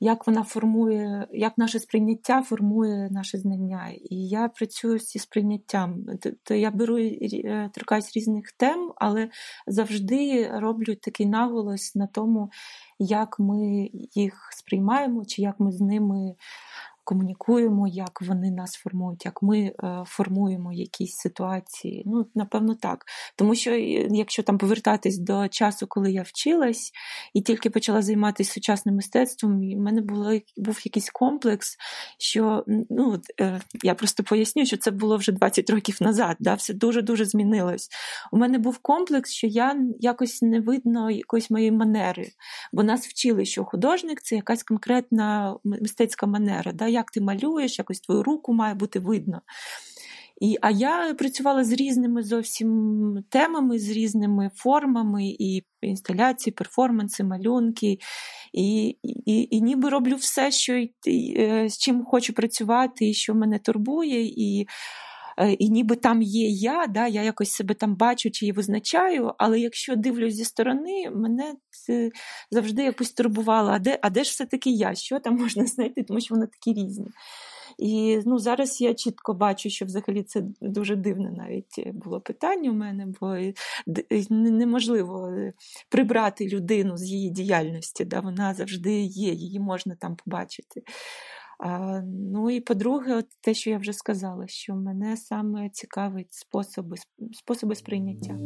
як 0.00 0.26
вона 0.26 0.42
формує, 0.42 1.28
як 1.32 1.58
наше 1.58 1.78
сприйняття 1.78 2.42
формує 2.42 3.08
наше 3.10 3.38
знання. 3.38 3.90
І 4.10 4.28
я 4.28 4.48
працюю 4.48 4.98
зі 4.98 5.18
сприйняттям. 5.18 6.04
То 6.42 6.54
я 6.54 6.70
беру 6.70 6.98
е, 6.98 7.70
торкаюсь 7.74 8.16
різних 8.16 8.52
тем, 8.52 8.92
але 8.96 9.28
завжди 9.66 10.50
роблю 10.54 10.94
такий 10.94 11.26
наголос 11.26 11.94
на 11.94 12.06
тому, 12.06 12.50
як 12.98 13.38
ми 13.38 13.90
їх 14.14 14.50
сприймаємо, 14.52 15.24
чи 15.24 15.42
як 15.42 15.60
ми 15.60 15.72
з 15.72 15.80
ними 15.80 16.34
комунікуємо, 17.08 17.88
як 17.88 18.22
вони 18.22 18.50
нас 18.50 18.72
формують, 18.72 19.24
як 19.24 19.42
ми 19.42 19.58
е, 19.60 19.72
формуємо 20.06 20.72
якісь 20.72 21.16
ситуації. 21.16 22.02
Ну, 22.06 22.26
напевно, 22.34 22.74
так. 22.74 23.04
Тому 23.36 23.54
що, 23.54 23.70
е, 23.70 24.08
якщо 24.10 24.42
там 24.42 24.58
повертатись 24.58 25.18
до 25.18 25.48
часу, 25.48 25.86
коли 25.88 26.12
я 26.12 26.22
вчилась 26.22 26.90
і 27.34 27.42
тільки 27.42 27.70
почала 27.70 28.02
займатися 28.02 28.52
сучасним 28.52 28.94
мистецтвом, 28.94 29.60
в 29.60 29.80
мене 29.80 30.00
було, 30.00 30.40
був 30.56 30.80
якийсь 30.84 31.10
комплекс, 31.10 31.76
що 32.18 32.64
ну, 32.90 33.20
е, 33.40 33.60
я 33.82 33.94
просто 33.94 34.22
поясню, 34.22 34.66
що 34.66 34.76
це 34.76 34.90
було 34.90 35.16
вже 35.16 35.32
20 35.32 35.70
років 35.70 35.96
назад. 36.00 36.36
Да? 36.40 36.54
Все 36.54 36.74
дуже-дуже 36.74 37.24
змінилось. 37.24 37.88
У 38.32 38.36
мене 38.36 38.58
був 38.58 38.78
комплекс, 38.78 39.30
що 39.30 39.46
я 39.46 39.76
якось 40.00 40.42
не 40.42 40.60
видно 40.60 41.10
якоїсь 41.10 41.50
моєї 41.50 41.72
манери, 41.72 42.28
бо 42.72 42.82
нас 42.82 43.06
вчили, 43.06 43.44
що 43.44 43.64
художник 43.64 44.22
це 44.22 44.36
якась 44.36 44.62
конкретна 44.62 45.56
мистецька 45.64 46.26
манера. 46.26 46.72
Да? 46.72 46.97
Як 46.98 47.10
ти 47.10 47.20
малюєш, 47.20 47.78
якось 47.78 48.00
твою 48.00 48.22
руку 48.22 48.52
має 48.52 48.74
бути 48.74 48.98
видно. 48.98 49.42
І, 50.40 50.56
А 50.62 50.70
я 50.70 51.14
працювала 51.14 51.64
з 51.64 51.72
різними 51.72 52.22
зовсім 52.22 53.24
темами, 53.28 53.78
з 53.78 53.90
різними 53.90 54.50
формами, 54.54 55.24
і 55.38 55.62
інсталяції, 55.82 56.54
перформанси, 56.54 57.24
малюнки. 57.24 57.98
І 58.52 58.96
і, 59.02 59.48
і 59.50 59.60
ніби 59.60 59.88
роблю 59.88 60.14
все, 60.16 60.50
що 60.50 60.76
і, 60.76 60.92
і, 61.04 61.68
з 61.68 61.78
чим 61.78 62.04
хочу 62.04 62.32
працювати, 62.32 63.08
і 63.08 63.14
що 63.14 63.34
мене 63.34 63.58
турбує. 63.58 64.26
І 64.26 64.62
е, 64.62 64.66
і 65.58 65.70
ніби 65.70 65.96
там 65.96 66.22
є 66.22 66.48
я, 66.48 66.86
да, 66.86 67.06
я 67.06 67.22
якось 67.22 67.50
себе 67.50 67.74
там 67.74 67.96
бачу 67.96 68.30
чи 68.30 68.52
визначаю, 68.52 69.34
але 69.38 69.60
якщо 69.60 69.96
дивлюсь 69.96 70.34
зі 70.34 70.44
сторони, 70.44 71.10
мене 71.10 71.54
це 71.70 72.10
завжди 72.50 72.82
якось 72.82 73.12
турбувало, 73.12 73.70
а 73.70 73.78
де 73.78 73.98
а 74.02 74.10
де 74.10 74.24
ж 74.24 74.30
все-таки 74.30 74.70
я? 74.70 74.94
Що 74.94 75.20
там 75.20 75.36
можна 75.40 75.66
знайти, 75.66 76.02
тому 76.02 76.20
що 76.20 76.34
вони 76.34 76.46
такі 76.46 76.80
різні. 76.80 77.06
І 77.78 78.20
ну, 78.26 78.38
зараз 78.38 78.80
я 78.80 78.94
чітко 78.94 79.34
бачу, 79.34 79.70
що 79.70 79.84
взагалі 79.84 80.22
це 80.22 80.42
дуже 80.60 80.96
дивне 80.96 81.30
навіть 81.30 81.88
було 81.92 82.20
питання 82.20 82.70
у 82.70 82.74
мене, 82.74 83.06
бо 83.20 83.36
неможливо 84.30 85.32
прибрати 85.88 86.48
людину 86.48 86.96
з 86.96 87.04
її 87.04 87.30
діяльності, 87.30 88.04
да, 88.04 88.20
вона 88.20 88.54
завжди 88.54 89.00
є, 89.00 89.32
її 89.32 89.60
можна 89.60 89.94
там 89.94 90.16
побачити. 90.16 90.82
Ну 92.04 92.50
і 92.50 92.60
по-друге, 92.60 93.14
от 93.14 93.26
те, 93.40 93.54
що 93.54 93.70
я 93.70 93.78
вже 93.78 93.92
сказала, 93.92 94.46
що 94.46 94.74
мене 94.74 95.16
саме 95.16 95.70
цікавить 95.70 96.32
способи, 96.32 96.96
способи 97.32 97.74
сприйняття. 97.74 98.36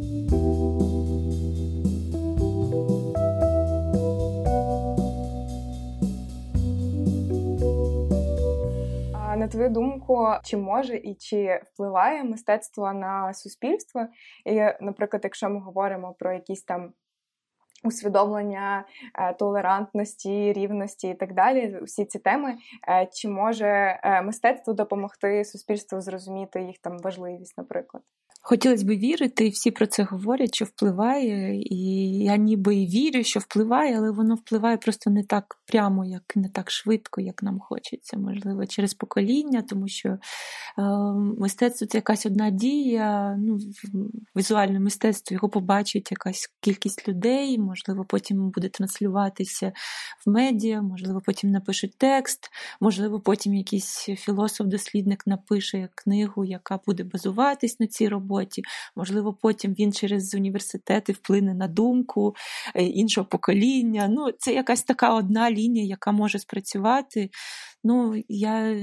на 9.42 9.48
твою 9.48 9.70
думку, 9.70 10.26
чи 10.42 10.56
може 10.56 10.96
і 10.96 11.14
чи 11.14 11.60
впливає 11.64 12.24
мистецтво 12.24 12.92
на 12.92 13.34
суспільство? 13.34 14.06
І, 14.44 14.60
наприклад, 14.80 15.20
якщо 15.24 15.50
ми 15.50 15.60
говоримо 15.60 16.14
про 16.18 16.32
якісь 16.32 16.62
там. 16.62 16.92
Усвідомлення 17.84 18.84
е, 19.14 19.34
толерантності, 19.34 20.52
рівності 20.52 21.08
і 21.08 21.14
так 21.14 21.34
далі, 21.34 21.78
всі 21.82 22.04
ці 22.04 22.18
теми, 22.18 22.54
е, 22.88 23.08
чи 23.12 23.28
може 23.28 24.00
е, 24.02 24.22
мистецтво 24.22 24.72
допомогти 24.72 25.44
суспільству 25.44 26.00
зрозуміти 26.00 26.62
їх 26.62 26.78
там 26.78 26.98
важливість, 26.98 27.58
наприклад? 27.58 28.02
Хотілося 28.44 28.84
б 28.84 28.88
вірити, 28.88 29.46
і 29.46 29.50
всі 29.50 29.70
про 29.70 29.86
це 29.86 30.02
говорять, 30.02 30.54
що 30.54 30.64
впливає, 30.64 31.60
і 31.60 31.78
я 32.18 32.36
ніби 32.36 32.76
і 32.76 32.86
вірю, 32.86 33.24
що 33.24 33.40
впливає, 33.40 33.98
але 33.98 34.10
воно 34.10 34.34
впливає 34.34 34.76
просто 34.76 35.10
не 35.10 35.24
так 35.24 35.44
прямо, 35.66 36.04
як 36.04 36.22
не 36.36 36.48
так 36.48 36.70
швидко, 36.70 37.20
як 37.20 37.42
нам 37.42 37.60
хочеться. 37.60 38.16
Можливо, 38.18 38.66
через 38.66 38.94
покоління, 38.94 39.64
тому 39.68 39.88
що 39.88 40.08
е, 40.08 40.18
мистецтво 41.38 41.86
це 41.86 41.98
якась 41.98 42.26
одна 42.26 42.50
дія, 42.50 43.36
ну, 43.38 43.58
візуальне 44.36 44.80
мистецтво 44.80 45.34
його 45.34 45.48
побачить 45.48 46.10
якась 46.10 46.46
кількість 46.60 47.08
людей, 47.08 47.58
можливо, 47.58 48.04
потім 48.08 48.50
буде 48.50 48.68
транслюватися 48.68 49.72
в 50.26 50.30
медіа, 50.30 50.82
можливо, 50.82 51.20
потім 51.26 51.50
напишуть 51.50 51.94
текст, 51.98 52.50
можливо, 52.80 53.20
потім 53.20 53.54
якийсь 53.54 54.08
філософ-дослідник 54.08 55.26
напише 55.26 55.88
книгу, 55.94 56.44
яка 56.44 56.80
буде 56.86 57.04
базуватись 57.04 57.80
на 57.80 57.86
цій 57.86 58.08
роботі 58.08 58.31
роботі. 58.32 58.62
Можливо, 58.96 59.34
потім 59.42 59.74
він 59.78 59.92
через 59.92 60.34
університети 60.34 61.12
вплине 61.12 61.54
на 61.54 61.68
думку 61.68 62.34
е, 62.74 62.84
іншого 62.84 63.26
покоління. 63.26 64.08
Ну, 64.10 64.30
Це 64.38 64.54
якась 64.54 64.82
така 64.82 65.14
одна 65.14 65.50
лінія, 65.50 65.86
яка 65.86 66.12
може 66.12 66.38
спрацювати. 66.38 67.30
Ну, 67.84 68.22
Я 68.28 68.74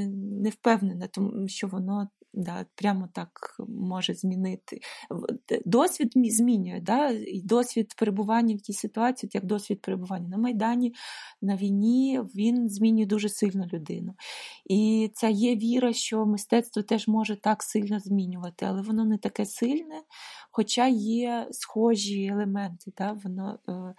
не 0.44 0.50
впевнена, 0.50 1.08
тому 1.08 1.48
що 1.48 1.68
воно 1.68 2.10
да, 2.34 2.66
прямо 2.76 3.10
так 3.14 3.30
може 3.68 4.14
змінити. 4.14 4.80
Досвід 5.66 6.12
змінює, 6.16 6.80
да, 6.82 7.10
і 7.10 7.42
досвід 7.42 7.94
перебування 7.98 8.56
в 8.56 8.60
тій 8.60 8.74
ситуації, 8.74 9.30
як 9.34 9.46
досвід 9.46 9.82
перебування 9.82 10.28
на 10.28 10.38
Майдані, 10.38 10.94
на 11.42 11.56
війні, 11.56 12.22
він 12.36 12.70
змінює 12.70 13.06
дуже 13.06 13.30
сильно 13.30 13.68
людину. 13.74 14.16
І 14.66 15.12
ця 15.14 15.28
є 15.28 15.56
віра, 15.56 15.94
що 15.94 16.26
мистецтво 16.26 16.82
теж 16.82 17.08
може 17.08 17.36
так 17.36 17.64
сильно 17.64 18.00
змінювати, 18.00 18.66
але 18.66 18.82
воно 18.82 19.06
не 19.06 19.18
таке 19.18 19.46
сильне, 19.46 20.02
хоча 20.52 20.88
є 20.88 21.48
схожі 21.52 22.26
елементи. 22.26 22.92
Да, 22.98 23.20
воно, 23.24 23.60
е, 23.70 23.96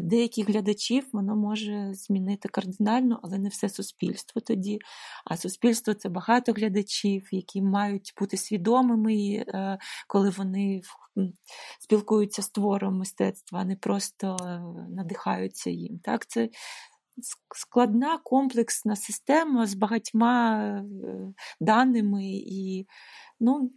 Деяких 0.00 0.48
глядачів 0.48 1.08
воно 1.12 1.36
може 1.36 1.94
змінити 1.94 2.48
кардинально, 2.48 3.20
але 3.22 3.38
не 3.38 3.48
все 3.48 3.68
суспільство 3.68 4.40
тоді. 4.40 4.78
А 5.24 5.36
суспільство 5.36 5.94
це 5.94 6.08
багато 6.08 6.52
глядачів, 6.52 7.28
які 7.32 7.62
мають 7.68 8.12
бути 8.18 8.36
свідомими, 8.36 9.44
е, 9.48 9.78
коли 10.06 10.30
вони 10.30 10.80
спілкуються 11.80 12.42
з 12.42 12.50
твором 12.50 12.98
мистецтва, 12.98 13.60
а 13.60 13.64
не 13.64 13.76
просто 13.76 14.36
е, 14.40 14.60
надихаються 14.88 15.70
їм. 15.70 15.98
Так, 15.98 16.26
Це 16.26 16.48
складна 17.54 18.18
комплексна 18.18 18.96
система 18.96 19.66
з 19.66 19.74
багатьма 19.74 20.64
е, 20.64 20.84
даними 21.60 22.24
і 22.26 22.86
ну, 23.40 23.72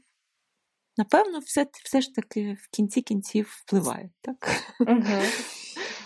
напевно, 0.98 1.39
все 1.39 1.67
все 1.86 2.01
ж 2.01 2.13
таки 2.13 2.53
в 2.53 2.69
кінці 2.71 3.01
кінців 3.01 3.57
впливає. 3.62 4.10
так? 4.21 4.36
Угу. 4.79 5.21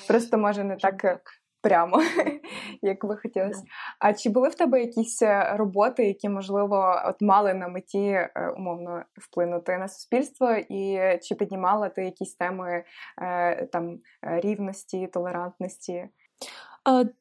Просто 0.08 0.38
може 0.38 0.64
не 0.64 0.76
так 0.76 1.30
прямо, 1.66 2.02
як 2.82 3.06
би 3.06 3.18
хотілося. 3.18 3.64
А 4.00 4.14
чи 4.14 4.30
були 4.30 4.50
в 4.50 4.56
тебе 4.56 4.82
якісь 4.82 5.22
е, 5.22 5.56
роботи, 5.58 6.08
які, 6.08 6.30
можливо, 6.30 7.02
от 7.06 7.22
мали 7.22 7.54
на 7.54 7.68
меті 7.68 8.08
е, 8.08 8.54
умовно 8.58 9.04
вплинути 9.22 9.78
на 9.78 9.88
суспільство, 9.88 10.52
і 10.70 11.00
чи 11.22 11.36
піднімала 11.36 11.90
ти 11.90 12.06
якісь 12.06 12.36
теми 12.36 12.84
е, 13.22 13.66
там 13.66 14.00
рівності, 14.22 15.08
толерантності? 15.08 16.10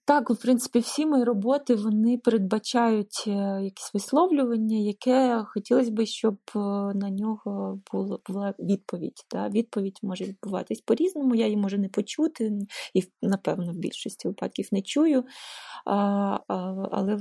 Так, 0.04 0.30
в 0.30 0.36
принципі, 0.36 0.78
всі 0.78 1.06
мої 1.06 1.24
роботи 1.24 1.74
вони 1.74 2.18
передбачають 2.18 3.26
якісь 3.62 3.94
висловлювання, 3.94 4.76
яке 4.76 5.44
хотілося 5.46 5.90
б, 5.90 6.06
щоб 6.06 6.36
на 6.94 7.10
нього 7.10 7.80
була 7.92 8.18
була 8.28 8.54
відповідь. 8.58 9.26
Да? 9.30 9.48
Відповідь 9.48 9.98
може 10.02 10.24
відбуватись 10.24 10.80
по-різному, 10.80 11.34
я 11.34 11.44
її 11.44 11.56
можу 11.56 11.78
не 11.78 11.88
почути, 11.88 12.52
і, 12.94 13.04
напевно, 13.22 13.72
в 13.72 13.76
більшості 13.76 14.28
випадків 14.28 14.68
не 14.72 14.82
чую. 14.82 15.24
Але 15.84 17.18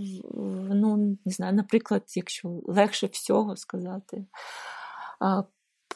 ну, 0.70 1.18
не 1.26 1.32
знаю, 1.32 1.54
наприклад, 1.54 2.04
якщо 2.16 2.62
легше 2.66 3.08
всього 3.08 3.56
сказати. 3.56 4.26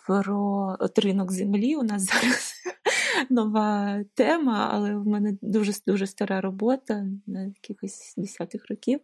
Про 0.08 0.78
ринок 0.96 1.32
землі 1.32 1.76
у 1.76 1.84
нас 1.84 2.02
зараз 2.14 2.54
нова 3.30 4.00
тема, 4.14 4.70
але 4.72 4.96
в 4.96 5.08
мене 5.08 5.38
дуже 5.42 5.72
дуже 5.88 6.08
стара 6.08 6.42
робота 6.42 7.06
на 7.28 7.44
якихось 7.44 8.14
десятих 8.18 8.70
років, 8.70 9.00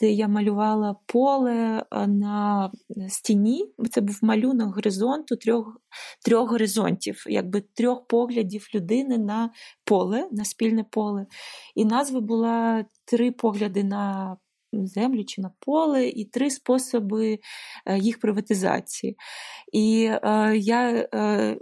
де 0.00 0.10
я 0.10 0.28
малювала 0.28 0.96
поле 1.06 1.84
на 2.06 2.70
стіні. 3.08 3.72
Це 3.90 4.00
був 4.00 4.18
малюнок 4.22 4.74
горизонту 4.74 5.36
трьох 5.36 5.80
трьох 6.24 6.50
горизонтів, 6.50 7.24
якби 7.26 7.60
трьох 7.60 8.06
поглядів 8.06 8.66
людини 8.74 9.18
на 9.18 9.50
поле, 9.84 10.28
на 10.32 10.44
спільне 10.44 10.84
поле. 10.84 11.26
І 11.74 11.84
назва 11.84 12.20
була 12.20 12.84
три 13.04 13.32
погляди 13.32 13.84
на 13.84 14.36
землю 14.72 15.24
чи 15.24 15.40
на 15.40 15.50
поле, 15.60 16.06
і 16.06 16.24
три 16.24 16.50
способи 16.50 17.38
е, 17.86 17.98
їх 17.98 18.20
приватизації. 18.20 19.16
І 19.72 20.10
е, 20.10 20.56
я 20.56 21.08
е, 21.14 21.58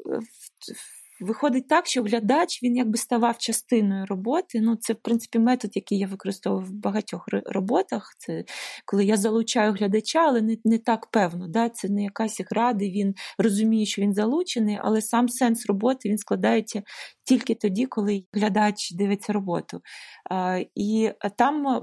Виходить 1.20 1.68
так, 1.68 1.86
що 1.86 2.02
глядач 2.02 2.62
він 2.62 2.76
якби 2.76 2.98
ставав 2.98 3.38
частиною 3.38 4.06
роботи. 4.06 4.60
Ну, 4.60 4.76
Це, 4.76 4.92
в 4.92 4.96
принципі, 4.96 5.38
метод, 5.38 5.70
який 5.74 5.98
я 5.98 6.06
використовую 6.06 6.66
в 6.66 6.70
багатьох 6.72 7.24
роботах. 7.46 8.14
Це 8.18 8.44
коли 8.84 9.04
я 9.04 9.16
залучаю 9.16 9.72
глядача, 9.72 10.18
але 10.18 10.40
не 10.42 10.56
не 10.64 10.78
так 10.78 11.06
певно. 11.06 11.48
Да? 11.48 11.68
Це 11.68 11.88
не 11.88 12.02
якась 12.02 12.40
гра, 12.50 12.72
де 12.72 12.90
він 12.90 13.14
розуміє, 13.38 13.86
що 13.86 14.02
він 14.02 14.14
залучений, 14.14 14.78
але 14.82 15.02
сам 15.02 15.28
сенс 15.28 15.66
роботи 15.66 16.08
він 16.08 16.18
складається 16.18 16.82
тільки 17.24 17.54
тоді, 17.54 17.86
коли 17.86 18.24
глядач 18.32 18.92
дивиться 18.92 19.32
роботу. 19.32 19.80
І 20.74 21.10
там 21.36 21.82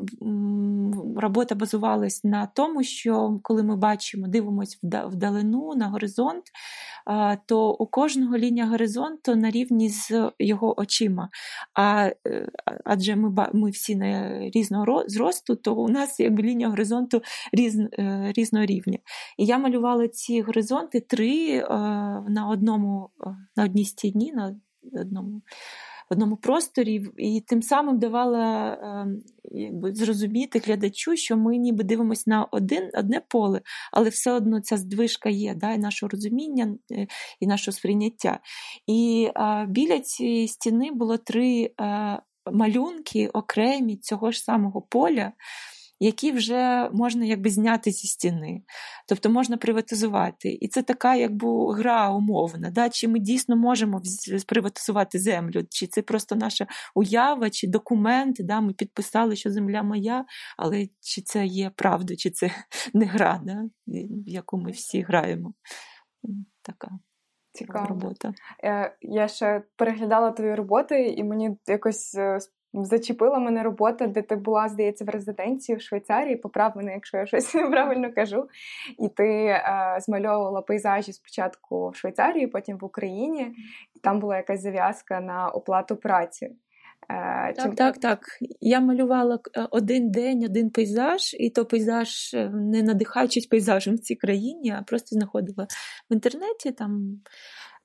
робота 1.17 1.55
базувалась 1.55 2.23
на 2.23 2.45
тому, 2.45 2.83
що 2.83 3.39
коли 3.43 3.63
ми 3.63 3.75
бачимо, 3.75 4.27
дивимося 4.27 4.77
вдалину 4.83 5.75
на 5.75 5.87
горизонт, 5.87 6.43
то 7.45 7.71
у 7.71 7.87
кожного 7.87 8.37
лінія 8.37 8.65
горизонту 8.65 9.26
на 9.35 9.51
рівні 9.51 9.89
з 9.89 10.31
його 10.39 10.79
очима. 10.79 11.29
А, 11.73 12.11
е, 12.27 12.49
Адже 12.85 13.15
ми 13.15 13.47
ми 13.53 13.69
всі 13.69 13.95
на 13.95 14.39
різного 14.49 15.03
зросту, 15.07 15.55
то 15.55 15.75
у 15.75 15.89
нас 15.89 16.19
якби 16.19 16.43
лінія 16.43 16.69
горизонту 16.69 17.21
різ, 17.53 17.79
е, 17.79 18.33
різного 18.37 18.65
рівня. 18.65 18.97
І 19.37 19.45
я 19.45 19.57
малювала 19.57 20.07
ці 20.07 20.41
горизонти 20.41 20.99
три 20.99 21.49
е, 21.49 21.67
на 22.29 22.47
одному, 22.51 23.09
на 23.55 23.63
одній 23.63 23.85
стіні. 23.85 24.33
на 24.33 24.55
одному 25.01 25.41
в 26.09 26.13
одному 26.13 26.37
просторі, 26.37 27.05
і 27.17 27.41
тим 27.41 27.61
самим 27.61 27.99
давала 27.99 28.77
ем, 28.81 29.23
якби, 29.51 29.95
зрозуміти 29.95 30.59
глядачу, 30.59 31.15
що 31.15 31.37
ми 31.37 31.57
ніби 31.57 31.83
дивимося 31.83 32.23
на 32.27 32.47
один, 32.51 32.89
одне 32.93 33.21
поле, 33.27 33.61
але 33.91 34.09
все 34.09 34.31
одно 34.31 34.61
ця 34.61 34.77
здвижка 34.77 35.29
є, 35.29 35.55
да, 35.55 35.71
і 35.71 35.77
наше 35.77 36.07
розуміння, 36.07 36.75
е, 36.91 37.07
і 37.39 37.47
наше 37.47 37.71
сприйняття. 37.71 38.39
І 38.87 39.29
а, 39.35 39.65
біля 39.65 39.99
цієї 39.99 40.47
стіни 40.47 40.91
було 40.91 41.17
три 41.17 41.71
а, 41.77 41.85
е, 41.85 42.21
малюнки 42.51 43.27
окремі 43.27 43.97
цього 43.97 44.31
ж 44.31 44.43
самого 44.43 44.81
поля 44.81 45.31
які 45.99 46.31
вже 46.31 46.89
можна 46.93 47.25
якби 47.25 47.49
зняти 47.49 47.91
зі 47.91 48.07
стіни, 48.07 48.61
тобто 49.07 49.29
можна 49.29 49.57
приватизувати. 49.57 50.49
І 50.61 50.67
це 50.67 50.81
така 50.83 51.15
якби 51.15 51.73
гра 51.73 52.09
умовна. 52.09 52.71
Да? 52.71 52.89
Чи 52.89 53.07
ми 53.07 53.19
дійсно 53.19 53.55
можемо 53.55 54.01
приватизувати 54.47 55.19
землю, 55.19 55.63
чи 55.69 55.87
це 55.87 56.01
просто 56.01 56.35
наша 56.35 56.67
уява, 56.95 57.49
чи 57.49 57.67
документ, 57.67 58.35
да? 58.39 58.61
ми 58.61 58.73
підписали, 58.73 59.35
що 59.35 59.51
земля 59.51 59.83
моя, 59.83 60.25
але 60.57 60.87
чи 60.99 61.21
це 61.21 61.45
є 61.45 61.71
правда, 61.75 62.15
чи 62.15 62.29
це 62.29 62.51
не 62.93 63.05
гра, 63.05 63.41
да? 63.43 63.63
в 63.87 64.29
яку 64.29 64.57
ми 64.57 64.71
всі 64.71 65.01
граємо. 65.01 65.53
Така. 66.61 66.89
Цікава 67.57 67.87
робота. 67.87 68.33
Е, 68.63 68.97
я 69.01 69.27
ще 69.27 69.63
переглядала 69.75 70.31
твої 70.31 70.55
роботи, 70.55 71.07
і 71.07 71.23
мені 71.23 71.57
якось 71.67 72.15
е, 72.15 72.39
Зачепила 72.85 73.39
мене 73.39 73.63
робота, 73.63 74.07
де 74.07 74.21
ти 74.21 74.35
була, 74.35 74.69
здається, 74.69 75.05
в 75.05 75.09
резиденції 75.09 75.75
в 75.75 75.81
Швейцарії. 75.81 76.35
Поправ 76.35 76.71
мене, 76.75 76.93
якщо 76.93 77.17
я 77.17 77.25
щось 77.25 77.53
неправильно 77.55 78.13
кажу. 78.13 78.47
І 78.99 79.09
ти 79.09 79.27
е, 79.45 79.97
змальовувала 79.99 80.61
пейзажі 80.61 81.13
спочатку 81.13 81.89
в 81.89 81.95
Швейцарії, 81.95 82.47
потім 82.47 82.77
в 82.77 82.85
Україні, 82.85 83.41
і 83.95 83.99
там 83.99 84.19
була 84.19 84.37
якась 84.37 84.61
зав'язка 84.61 85.19
на 85.19 85.49
оплату 85.49 85.95
праці. 85.95 86.55
Е, 87.09 87.53
так, 87.53 87.65
Чим... 87.65 87.75
так, 87.75 87.97
так. 87.97 88.19
Я 88.61 88.79
малювала 88.79 89.39
е, 89.57 89.67
один 89.71 90.11
день, 90.11 90.43
один 90.43 90.69
пейзаж, 90.69 91.33
і 91.39 91.49
то 91.49 91.65
пейзаж, 91.65 92.33
е, 92.33 92.49
не 92.49 92.83
надихаючись 92.83 93.45
пейзажем 93.45 93.95
в 93.95 93.99
цій 93.99 94.15
країні, 94.15 94.75
а 94.79 94.83
просто 94.83 95.15
знаходила 95.15 95.67
в 96.09 96.13
інтернеті 96.13 96.71
там 96.71 97.21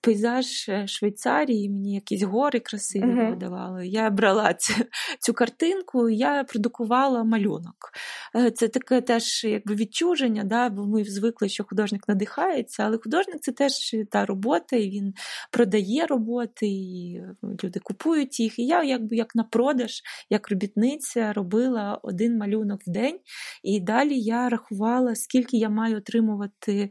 пейзаж 0.02 0.68
е, 0.68 0.86
Швейцарії, 0.86 1.70
мені 1.70 1.94
якісь 1.94 2.22
гори 2.22 2.60
красиві 2.60 3.04
uh-huh. 3.04 3.30
видавали. 3.30 3.86
Я 3.86 4.10
брала 4.10 4.54
цю, 4.58 4.74
цю 5.20 5.34
картинку, 5.34 6.08
я 6.08 6.44
продукувала 6.44 7.24
малюнок. 7.24 7.92
Е, 8.36 8.50
це 8.50 8.68
таке 8.68 9.00
теж 9.00 9.44
якби 9.44 9.74
відчуження, 9.74 10.44
да, 10.44 10.68
бо 10.68 10.86
ми 10.86 11.04
звикли, 11.04 11.48
що 11.48 11.64
художник 11.64 12.08
надихається, 12.08 12.82
але 12.82 12.98
художник 12.98 13.40
це 13.40 13.52
теж 13.52 13.72
та 14.10 14.26
робота, 14.26 14.76
і 14.76 14.90
він 14.90 15.14
продає 15.50 16.06
роботи, 16.06 16.66
і 16.66 17.22
люди 17.64 17.80
купують 17.80 18.40
їх. 18.40 18.58
І 18.58 18.66
я 18.66 18.82
якби 18.82 19.16
як 19.16 19.34
на 19.34 19.44
продаж, 19.44 20.02
як 20.30 20.50
робітниця, 20.50 21.32
робила 21.32 22.00
один 22.02 22.38
малюнок 22.38 22.80
в 22.86 22.90
день, 22.90 23.18
і 23.62 23.80
далі 23.80 24.20
я 24.20 24.48
рахувала, 24.48 25.14
скільки 25.14 25.56
я 25.56 25.68
маю 25.68 25.96
отримувати 25.96 26.90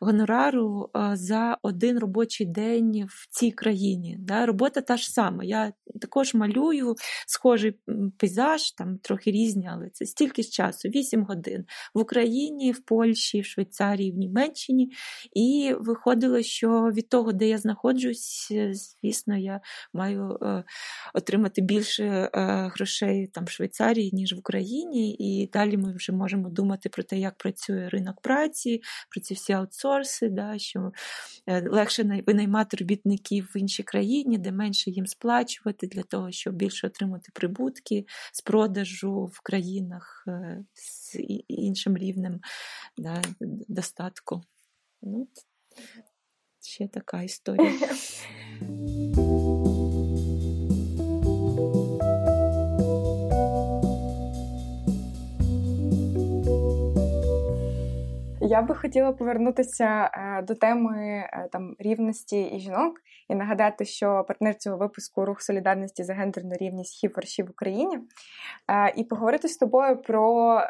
гонорару 0.00 0.90
е, 0.96 1.10
за 1.16 1.58
один 1.62 1.98
робочий 1.98 2.46
день 2.52 3.06
в 3.08 3.26
цій 3.30 3.50
країні. 3.50 4.16
Да? 4.20 4.46
Робота 4.46 4.80
та 4.80 4.96
ж 4.96 5.10
сама. 5.10 5.44
Я 5.44 5.72
також 6.00 6.34
малюю 6.34 6.96
схожий 7.26 7.74
пейзаж, 8.18 8.72
там 8.72 8.98
трохи 8.98 9.30
різні, 9.30 9.68
але 9.72 9.88
це 9.88 10.06
стільки 10.06 10.42
ж 10.42 10.50
часу, 10.50 10.88
8 10.88 11.24
годин 11.24 11.64
в 11.94 11.98
Україні, 11.98 12.72
в 12.72 12.80
Польщі, 12.80 13.40
в 13.40 13.44
Швейцарії, 13.44 14.12
в 14.12 14.14
Німеччині. 14.14 14.90
І 15.32 15.74
виходило, 15.80 16.42
що 16.42 16.90
від 16.94 17.08
того, 17.08 17.32
де 17.32 17.48
я 17.48 17.58
знаходжусь, 17.58 18.52
звісно, 18.72 19.36
я 19.36 19.60
маю 19.92 20.38
е, 20.42 20.64
отримати 21.14 21.60
більше 21.60 22.04
е, 22.04 22.30
грошей 22.74 23.26
там 23.26 23.44
в 23.44 23.50
Швейцарії, 23.50 24.10
ніж 24.12 24.32
в 24.32 24.38
Україні. 24.38 25.16
І 25.18 25.50
далі 25.52 25.76
ми 25.76 25.92
вже 25.92 26.12
можемо 26.12 26.48
думати 26.48 26.88
про 26.88 27.02
те, 27.02 27.18
як 27.18 27.34
працює 27.36 27.88
ринок 27.88 28.20
праці, 28.20 28.82
про 29.10 29.20
ці 29.20 29.34
всі 29.34 29.52
аутсорси, 29.52 30.28
да, 30.28 30.58
що 30.58 30.92
е, 31.46 31.68
легше 31.68 32.22
винаймати 32.26 32.41
наймати 32.42 32.76
робітників 32.76 33.50
в 33.54 33.56
іншій 33.56 33.82
країні, 33.82 34.38
де 34.38 34.52
менше 34.52 34.90
їм 34.90 35.06
сплачувати 35.06 35.86
для 35.86 36.02
того, 36.02 36.32
щоб 36.32 36.54
більше 36.54 36.86
отримати 36.86 37.32
прибутки 37.34 38.06
з 38.32 38.40
продажу 38.40 39.24
в 39.24 39.40
країнах 39.40 40.24
е, 40.28 40.64
з 40.74 41.16
іншим 41.48 41.96
рівнем 41.96 42.40
да, 42.96 43.22
достатку. 43.68 44.42
Ну, 45.02 45.28
Ще 46.60 46.88
така 46.88 47.22
історія. 47.22 47.72
Я 58.52 58.62
би 58.62 58.74
хотіла 58.74 59.12
повернутися 59.12 60.10
е, 60.14 60.42
до 60.42 60.54
теми 60.54 60.98
е, 60.98 61.48
там 61.52 61.76
рівності 61.78 62.42
і 62.42 62.60
жінок 62.60 63.00
і 63.28 63.34
нагадати, 63.34 63.84
що 63.84 64.24
партнер 64.28 64.56
цього 64.56 64.76
випуску 64.76 65.24
рух 65.24 65.42
солідарності 65.42 66.04
за 66.04 66.14
гендерну 66.14 66.54
рівність 66.60 67.00
хіп 67.00 67.16
в 67.38 67.50
Україні, 67.50 67.98
е, 68.70 68.92
і 68.96 69.04
поговорити 69.04 69.48
з 69.48 69.56
тобою 69.56 70.02
про 70.02 70.60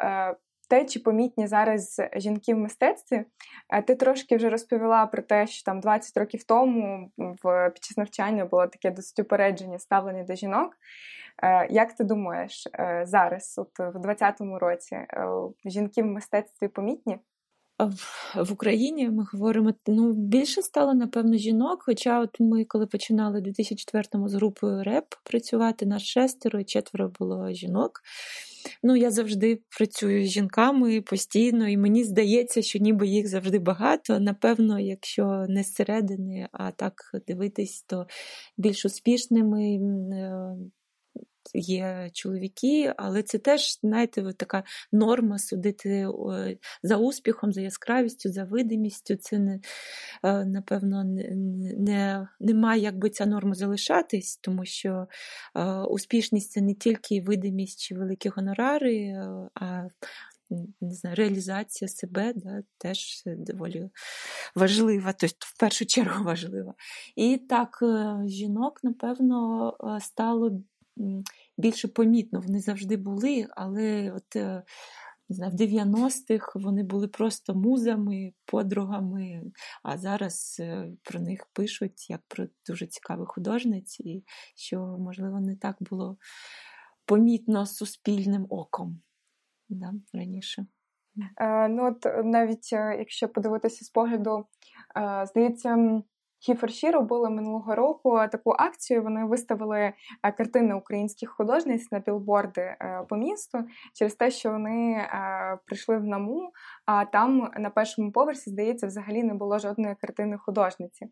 те, 0.69 0.85
чи 0.85 0.99
помітні 0.99 1.47
зараз 1.47 2.01
жінки 2.15 2.53
в 2.53 2.57
мистецтві. 2.57 3.25
Ти 3.87 3.95
трошки 3.95 4.35
вже 4.35 4.49
розповіла 4.49 5.05
про 5.05 5.21
те, 5.21 5.47
що 5.47 5.63
там 5.63 5.79
20 5.79 6.17
років 6.17 6.43
тому 6.43 7.11
в 7.17 7.69
під 7.69 7.83
час 7.83 7.97
навчання 7.97 8.45
було 8.45 8.67
таке 8.67 8.91
досить 8.91 9.19
упередження 9.19 9.79
ставлення 9.79 10.23
до 10.23 10.35
жінок. 10.35 10.77
Як 11.69 11.93
ти 11.93 12.03
думаєш 12.03 12.67
зараз, 13.03 13.55
от 13.57 13.79
в 13.79 13.97
20-му 13.97 14.59
році, 14.59 14.97
жінки 15.65 16.03
в 16.03 16.05
мистецтві 16.05 16.67
помітні? 16.67 17.19
В 18.35 18.51
Україні 18.51 19.09
ми 19.09 19.25
говоримо 19.33 19.73
ну 19.87 20.13
більше 20.13 20.61
стало 20.61 20.93
напевно 20.93 21.37
жінок. 21.37 21.83
Хоча, 21.85 22.21
от 22.21 22.39
ми, 22.39 22.65
коли 22.65 22.87
починали 22.87 23.39
у 23.39 23.43
2004-му 23.43 24.29
з 24.29 24.33
групою 24.33 24.83
РЕП 24.83 25.05
працювати, 25.23 25.85
нас 25.85 26.01
шестеро 26.03 26.59
і 26.59 26.65
четверо 26.65 27.11
було 27.19 27.53
жінок. 27.53 28.01
Ну, 28.83 28.95
я 28.95 29.11
завжди 29.11 29.61
працюю 29.77 30.25
з 30.25 30.29
жінками 30.29 31.01
постійно, 31.01 31.67
і 31.69 31.77
мені 31.77 32.03
здається, 32.03 32.61
що 32.61 32.79
ніби 32.79 33.07
їх 33.07 33.27
завжди 33.27 33.59
багато. 33.59 34.19
Напевно, 34.19 34.79
якщо 34.79 35.45
не 35.49 35.63
зсередини, 35.63 36.47
а 36.51 36.71
так 36.71 36.93
дивитись, 37.27 37.83
то 37.87 38.07
більш 38.57 38.85
успішними 38.85 39.63
е, 39.63 40.55
є 41.53 42.09
чоловіки, 42.13 42.93
але 42.97 43.23
це 43.23 43.37
теж, 43.37 43.79
знаєте, 43.81 44.33
така 44.37 44.63
норма 44.91 45.39
судити 45.39 46.07
за 46.83 46.97
успіхом, 46.97 47.53
за 47.53 47.61
яскравістю, 47.61 48.29
за 48.31 48.43
видимістю. 48.43 49.15
Це 49.15 49.39
не 49.39 49.59
е, 50.23 50.45
напевно 50.45 51.03
не, 51.03 52.27
не 52.39 52.53
має 52.53 52.81
якби 52.81 53.09
ця 53.09 53.25
норма 53.25 53.53
залишатись, 53.53 54.37
тому 54.37 54.65
що 54.65 55.07
е, 55.55 55.63
успішність 55.65 56.51
це 56.51 56.61
не 56.61 56.73
тільки 56.73 57.21
видимість 57.21 57.79
чи 57.79 57.95
великі 57.95 58.29
гонорари, 58.29 58.95
е, 58.95 59.49
а 59.55 59.87
не 60.81 60.93
знаю, 60.93 61.15
реалізація 61.15 61.87
себе 61.87 62.33
да, 62.35 62.63
теж 62.77 63.23
доволі 63.25 63.89
важлива, 64.55 65.13
тобто 65.13 65.37
в 65.39 65.59
першу 65.59 65.85
чергу 65.85 66.23
важлива. 66.23 66.73
І 67.15 67.37
так, 67.37 67.83
жінок, 68.25 68.79
напевно, 68.83 69.73
стало 70.01 70.61
більше 71.57 71.87
помітно. 71.87 72.41
Вони 72.41 72.59
завжди 72.59 72.97
були, 72.97 73.47
але 73.55 74.11
от 74.11 74.35
е, 74.35 74.63
не 75.29 75.35
знаю, 75.35 75.51
в 75.51 75.55
90-х 75.55 76.59
вони 76.59 76.83
були 76.83 77.07
просто 77.07 77.55
музами, 77.55 78.33
подругами, 78.45 79.43
а 79.83 79.97
зараз 79.97 80.57
е, 80.59 80.91
про 81.03 81.19
них 81.19 81.47
пишуть 81.53 82.09
як 82.09 82.21
про 82.27 82.45
дуже 82.67 82.87
цікавих 82.87 83.29
художниць, 83.29 83.99
і 83.99 84.23
що, 84.55 84.79
можливо, 84.79 85.39
не 85.39 85.55
так 85.55 85.75
було 85.79 86.17
помітно 87.05 87.65
суспільним 87.65 88.47
оком 88.49 89.01
да, 89.69 89.93
раніше. 90.13 90.65
Е, 91.37 91.67
ну 91.67 91.87
от 91.87 92.25
навіть 92.25 92.71
якщо 92.71 93.29
подивитися 93.29 93.85
з 93.85 93.89
погляду, 93.89 94.45
здається. 95.25 96.01
Хіферші 96.45 96.91
робили 96.91 97.29
минулого 97.29 97.75
року 97.75 98.19
таку 98.31 98.51
акцію. 98.51 99.03
Вони 99.03 99.25
виставили 99.25 99.79
е, 100.23 100.31
картини 100.31 100.75
українських 100.75 101.29
художниць 101.29 101.91
на 101.91 101.99
білборди 101.99 102.61
е, 102.61 103.05
по 103.09 103.15
місту 103.15 103.57
через 103.93 104.15
те, 104.15 104.31
що 104.31 104.51
вони 104.51 104.91
е, 104.91 105.57
прийшли 105.65 105.97
в 105.97 106.03
наму. 106.03 106.51
А 106.85 107.05
там 107.05 107.51
на 107.57 107.69
першому 107.69 108.11
поверсі, 108.11 108.49
здається, 108.49 108.87
взагалі 108.87 109.23
не 109.23 109.33
було 109.33 109.59
жодної 109.59 109.95
картини 110.01 110.37
художниці. 110.37 111.07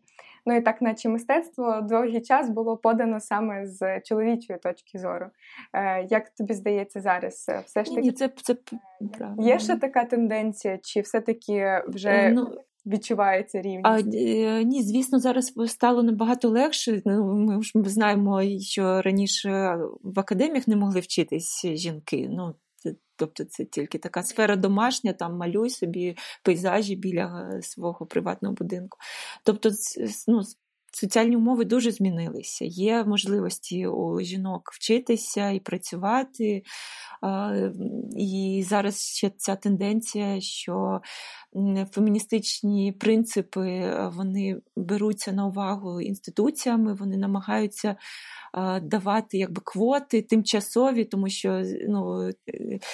Ну 0.46 0.56
і 0.56 0.60
так, 0.60 0.82
наче 0.82 1.08
мистецтво 1.08 1.80
довгий 1.80 2.20
час 2.20 2.50
було 2.50 2.76
подано 2.76 3.20
саме 3.20 3.66
з 3.66 4.00
чоловічої 4.00 4.58
точки 4.58 4.98
зору. 4.98 5.26
Як 6.08 6.30
тобі 6.30 6.54
здається 6.54 7.00
зараз? 7.00 7.50
Все 7.64 7.84
ж 7.84 7.94
таки 7.94 8.12
це, 8.12 8.30
це 8.42 8.56
є 9.38 9.58
ще 9.58 9.76
така 9.76 10.04
тенденція, 10.04 10.78
чи 10.82 11.00
все-таки 11.00 11.82
вже 11.88 12.30
ну, 12.30 12.58
відчувається 12.86 13.62
рівність? 13.62 13.84
А, 13.84 14.00
е, 14.00 14.64
Ні, 14.64 14.82
звісно, 14.82 15.18
зараз 15.18 15.52
стало 15.66 16.02
набагато 16.02 16.48
легше. 16.48 17.02
Ну, 17.04 17.34
Ми 17.34 17.62
ж 17.62 17.72
знаємо, 17.74 18.42
що 18.60 19.02
раніше 19.02 19.78
в 20.02 20.20
академіях 20.20 20.68
не 20.68 20.76
могли 20.76 21.00
вчитись 21.00 21.66
жінки. 21.66 22.28
Ну, 22.30 22.54
Тобто 23.16 23.44
це 23.44 23.64
тільки 23.64 23.98
така 23.98 24.22
сфера 24.22 24.56
домашня, 24.56 25.12
там 25.12 25.36
малюй 25.36 25.70
собі 25.70 26.16
пейзажі 26.44 26.96
біля 26.96 27.50
е, 27.54 27.62
свого 27.62 28.06
приватного 28.06 28.54
будинку. 28.54 28.98
Тобто, 29.44 29.70
ну, 30.28 30.40
соціальні 30.92 31.36
умови 31.36 31.64
дуже 31.64 31.90
змінилися. 31.90 32.64
Є 32.64 33.04
можливості 33.04 33.86
у 33.86 34.20
жінок 34.20 34.70
вчитися 34.72 35.50
і 35.50 35.60
працювати. 35.60 36.62
І 38.16 38.64
зараз 38.68 39.00
ще 39.00 39.30
ця 39.36 39.56
тенденція, 39.56 40.40
що 40.40 41.00
феміністичні 41.92 42.92
принципи 42.92 43.68
е, 43.68 44.10
вони 44.14 44.60
беруться 44.76 45.32
на 45.32 45.46
увагу 45.46 46.00
інституціями, 46.00 46.94
вони 46.94 47.16
намагаються. 47.16 47.96
Давати 48.82 49.38
якби 49.38 49.62
квоти 49.64 50.22
тимчасові, 50.22 51.04
тому 51.04 51.28
що 51.28 51.62
ну, 51.88 52.30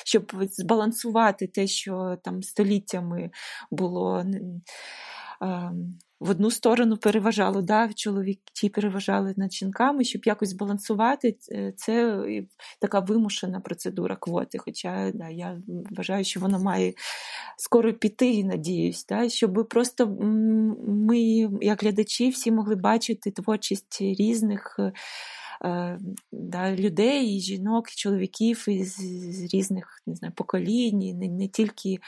щоб 0.05 0.33
збалансувати 0.51 1.47
те, 1.47 1.67
що 1.67 2.19
там 2.25 2.43
століттями 2.43 3.31
було 3.71 4.25
в 6.21 6.31
одну 6.31 6.51
сторону 6.51 6.97
переважало, 6.97 7.63
да, 7.63 7.93
чоловіки 7.95 8.69
переважали 8.69 9.35
над 9.37 9.53
жінками, 9.53 10.05
щоб 10.05 10.23
якось 10.25 10.49
збалансувати, 10.49 11.37
е, 11.53 11.73
це 11.77 12.23
така 12.81 13.01
вимушена 13.01 13.61
процедура 13.61 14.17
квоти. 14.17 14.59
Хоча 14.59 15.13
да, 15.15 15.29
я 15.29 15.63
вважаю, 15.91 16.25
що 16.25 16.41
вона 16.41 16.59
має 16.59 16.93
скоро 17.57 17.93
піти, 17.93 18.45
надіюсь, 18.45 19.07
да, 19.07 19.29
щоб 19.29 19.69
просто 19.71 20.07
ми, 20.89 21.21
як 21.61 21.83
глядачі, 21.83 22.31
всі 22.31 22.53
могли 22.53 22.75
бачити 22.77 23.31
творчість 23.31 23.99
різних. 24.01 24.81
Е, 25.64 25.99
да, 26.33 26.77
людей, 26.77 27.37
і 27.37 27.40
жінок, 27.40 27.92
і 27.92 27.97
чоловіків 27.97 28.64
із 28.68 28.99
різних 29.55 30.03
не 30.07 30.14
знаю, 30.14 30.35
поколінь, 30.37 31.18
не, 31.18 31.29
не 31.29 31.49
тільки 31.49 31.99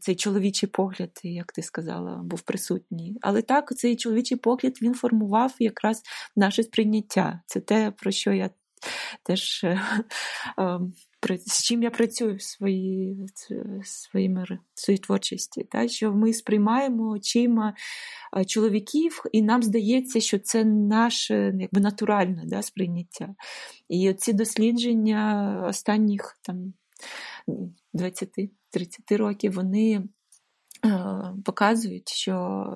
цей 0.00 0.16
чоловічий 0.16 0.68
погляд, 0.68 1.20
як 1.22 1.52
ти 1.52 1.62
сказала, 1.62 2.16
був 2.16 2.40
присутній. 2.40 3.16
Але 3.20 3.42
так, 3.42 3.76
цей 3.76 3.96
чоловічий 3.96 4.36
погляд 4.36 4.78
він 4.82 4.94
формував 4.94 5.54
якраз 5.58 6.02
наше 6.36 6.62
сприйняття. 6.62 7.40
Це 7.46 7.60
те, 7.60 7.90
про 7.90 8.10
що 8.10 8.32
я 8.32 8.50
теж 9.22 9.64
е, 9.64 9.80
ем, 10.58 10.92
з 11.46 11.62
чим 11.62 11.82
я 11.82 11.90
працюю 11.90 12.36
в 12.36 12.42
своїй 12.42 13.26
своїй, 13.82 14.36
своїй 14.74 14.98
творчості, 14.98 15.64
та, 15.70 15.88
що 15.88 16.12
ми 16.12 16.32
сприймаємо 16.32 17.10
очима 17.10 17.74
чоловіків, 18.46 19.22
і 19.32 19.42
нам 19.42 19.62
здається, 19.62 20.20
що 20.20 20.38
це 20.38 20.64
наше 20.64 21.54
якби, 21.58 21.80
натуральне 21.80 22.42
да, 22.46 22.62
сприйняття. 22.62 23.34
І 23.88 24.14
ці 24.14 24.32
дослідження 24.32 25.64
останніх 25.68 26.38
там 26.42 26.74
20-30 27.94 28.38
років 29.16 29.52
вони. 29.52 30.02
Показують, 31.44 32.08
що 32.08 32.66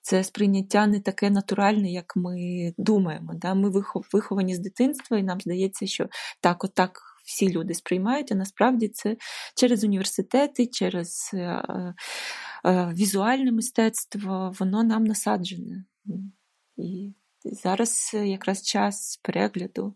це 0.00 0.24
сприйняття 0.24 0.86
не 0.86 1.00
таке 1.00 1.30
натуральне, 1.30 1.92
як 1.92 2.16
ми 2.16 2.36
думаємо. 2.78 3.32
Да? 3.34 3.54
Ми 3.54 3.72
виховані 4.12 4.54
з 4.54 4.58
дитинства, 4.58 5.18
і 5.18 5.22
нам 5.22 5.40
здається, 5.40 5.86
що 5.86 6.08
так, 6.40 6.64
отак 6.64 7.11
всі 7.22 7.52
люди 7.52 7.74
сприймають, 7.74 8.32
а 8.32 8.34
насправді 8.34 8.88
це 8.88 9.16
через 9.56 9.84
університети, 9.84 10.66
через 10.66 11.30
е, 11.34 11.64
е, 12.64 12.92
візуальне 12.94 13.52
мистецтво, 13.52 14.54
воно 14.60 14.82
нам 14.82 15.04
насаджене. 15.04 15.84
І 16.76 17.14
зараз 17.44 18.10
якраз 18.14 18.62
час 18.62 19.20
перегляду. 19.22 19.94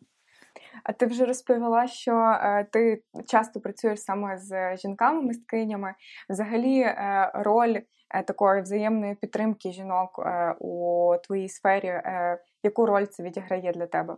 А 0.84 0.92
ти 0.92 1.06
вже 1.06 1.24
розповіла, 1.24 1.86
що 1.86 2.12
е, 2.12 2.66
ти 2.72 3.02
часто 3.26 3.60
працюєш 3.60 4.00
саме 4.00 4.38
з 4.38 4.76
жінками-мисткинями. 4.76 5.94
Взагалі, 6.30 6.80
е, 6.80 7.30
роль 7.34 7.80
е, 8.10 8.22
такої 8.22 8.62
взаємної 8.62 9.14
підтримки 9.14 9.72
жінок 9.72 10.18
е, 10.26 10.54
у 10.60 11.12
твоїй 11.24 11.48
сфері, 11.48 11.88
е, 11.88 12.38
яку 12.62 12.86
роль 12.86 13.04
це 13.04 13.22
відіграє 13.22 13.72
для 13.72 13.86
тебе? 13.86 14.16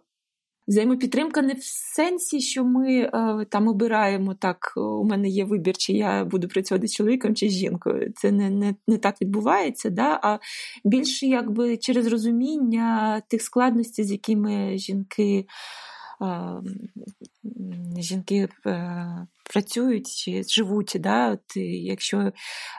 Взаємопідтримка 0.69 1.43
не 1.43 1.55
в 1.55 1.63
сенсі, 1.63 2.41
що 2.41 2.65
ми 2.65 2.93
е, 2.93 3.47
там 3.49 3.69
обираємо 3.69 4.35
так, 4.35 4.73
у 4.77 5.05
мене 5.05 5.29
є 5.29 5.45
вибір, 5.45 5.77
чи 5.77 5.93
я 5.93 6.25
буду 6.25 6.49
працювати 6.49 6.89
з 6.89 6.95
чоловіком 6.95 7.35
чи 7.35 7.49
з 7.49 7.53
жінкою. 7.53 8.13
Це 8.17 8.33
не 8.33 8.51
не, 8.51 8.75
не 8.87 8.99
так 8.99 9.23
відбувається, 9.23 9.91
да? 9.91 10.21
а 10.23 10.39
більше 10.85 11.27
якби 11.27 11.77
через 11.77 12.07
розуміння 12.07 13.21
тих 13.29 13.43
складностей, 13.43 14.05
з 14.05 14.13
якими 14.13 14.79
жінки 14.79 15.47
жінки 17.99 18.49
працюють 19.49 20.09
чи 20.09 20.43
живуть. 20.43 20.97
Да? 21.01 21.33
От, 21.33 21.57
Якщо 21.57 22.33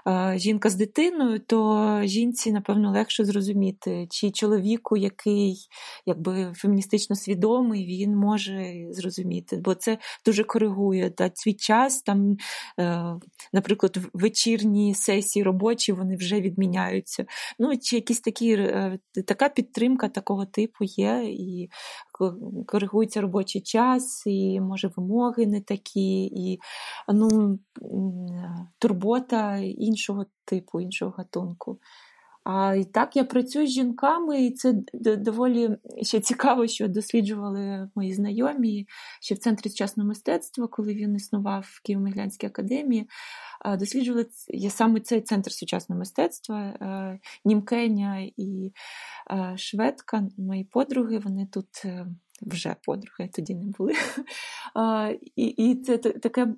е, 0.08 0.34
жінка 0.38 0.70
з 0.70 0.76
дитиною, 0.76 1.40
то 1.40 2.02
жінці, 2.04 2.52
напевно, 2.52 2.92
легше 2.92 3.26
зрозуміти, 3.26 4.08
чи 4.10 4.32
чоловіку, 4.32 4.98
який 4.98 5.58
якби 6.06 6.54
феміністично 6.56 7.16
свідомий, 7.16 7.86
він 7.86 8.16
може 8.16 8.88
зрозуміти, 8.92 9.58
бо 9.58 9.76
це 9.76 9.98
дуже 10.26 10.44
коригує 10.44 11.14
да? 11.18 11.32
свій 11.34 11.54
час. 11.54 12.02
Там, 12.02 12.38
е, 12.80 13.04
Наприклад, 13.54 13.98
вечірні 14.14 14.96
сесії 14.96 15.44
робочі 15.44 15.92
вони 15.92 16.16
вже 16.16 16.42
відміняються. 16.42 17.26
Ну, 17.60 17.78
Чи 17.78 17.96
якісь 17.96 18.22
такі, 18.22 18.54
е, 18.54 19.00
така 19.28 19.50
підтримка 19.50 20.10
такого 20.10 20.46
типу 20.46 20.84
є, 20.84 21.24
і 21.26 21.70
коригується 22.66 23.22
робочий 23.22 23.62
час, 23.62 24.24
і 24.26 24.49
може 24.60 24.92
вимоги 24.98 25.46
не 25.46 25.62
такі, 25.62 26.24
і 26.26 26.60
ну, 27.14 27.60
турбота 28.80 29.58
іншого 29.58 30.26
типу, 30.46 30.82
іншого 30.82 31.14
гатунку. 31.18 31.80
А 32.44 32.76
і 32.76 32.84
так 32.84 33.16
я 33.16 33.24
працюю 33.24 33.68
з 33.68 33.70
жінками, 33.70 34.46
і 34.46 34.52
це 34.52 34.74
доволі 34.94 35.78
ще 36.02 36.20
цікаво, 36.20 36.68
що 36.68 36.88
досліджували 36.88 37.90
мої 37.96 38.14
знайомі 38.14 38.88
ще 39.22 39.36
в 39.36 39.38
центрі 39.38 39.70
сучасного 39.70 40.10
мистецтва, 40.10 40.68
коли 40.68 40.94
він 40.94 41.16
існував 41.16 41.66
в 41.68 41.90
Києво-Миглянській 41.90 42.46
академії. 42.46 43.10
Досліджували 43.80 44.28
я 44.48 44.70
саме 44.70 45.00
цей 45.00 45.22
центр 45.22 45.52
сучасного 45.52 46.00
мистецтва, 46.00 46.60
е, 46.62 47.20
Німкеня 47.46 48.30
і 48.38 48.72
е, 49.32 49.58
Шведка, 49.58 50.28
мої 50.38 50.64
подруги, 50.64 51.20
вони 51.20 51.48
тут. 51.52 51.68
Вже 52.42 52.76
подруги 52.86 53.30
тоді 53.34 53.56
не 53.56 53.66
були. 53.66 53.94
І 55.36 55.46
і 55.46 55.76
це 55.76 55.98
таке. 55.98 56.54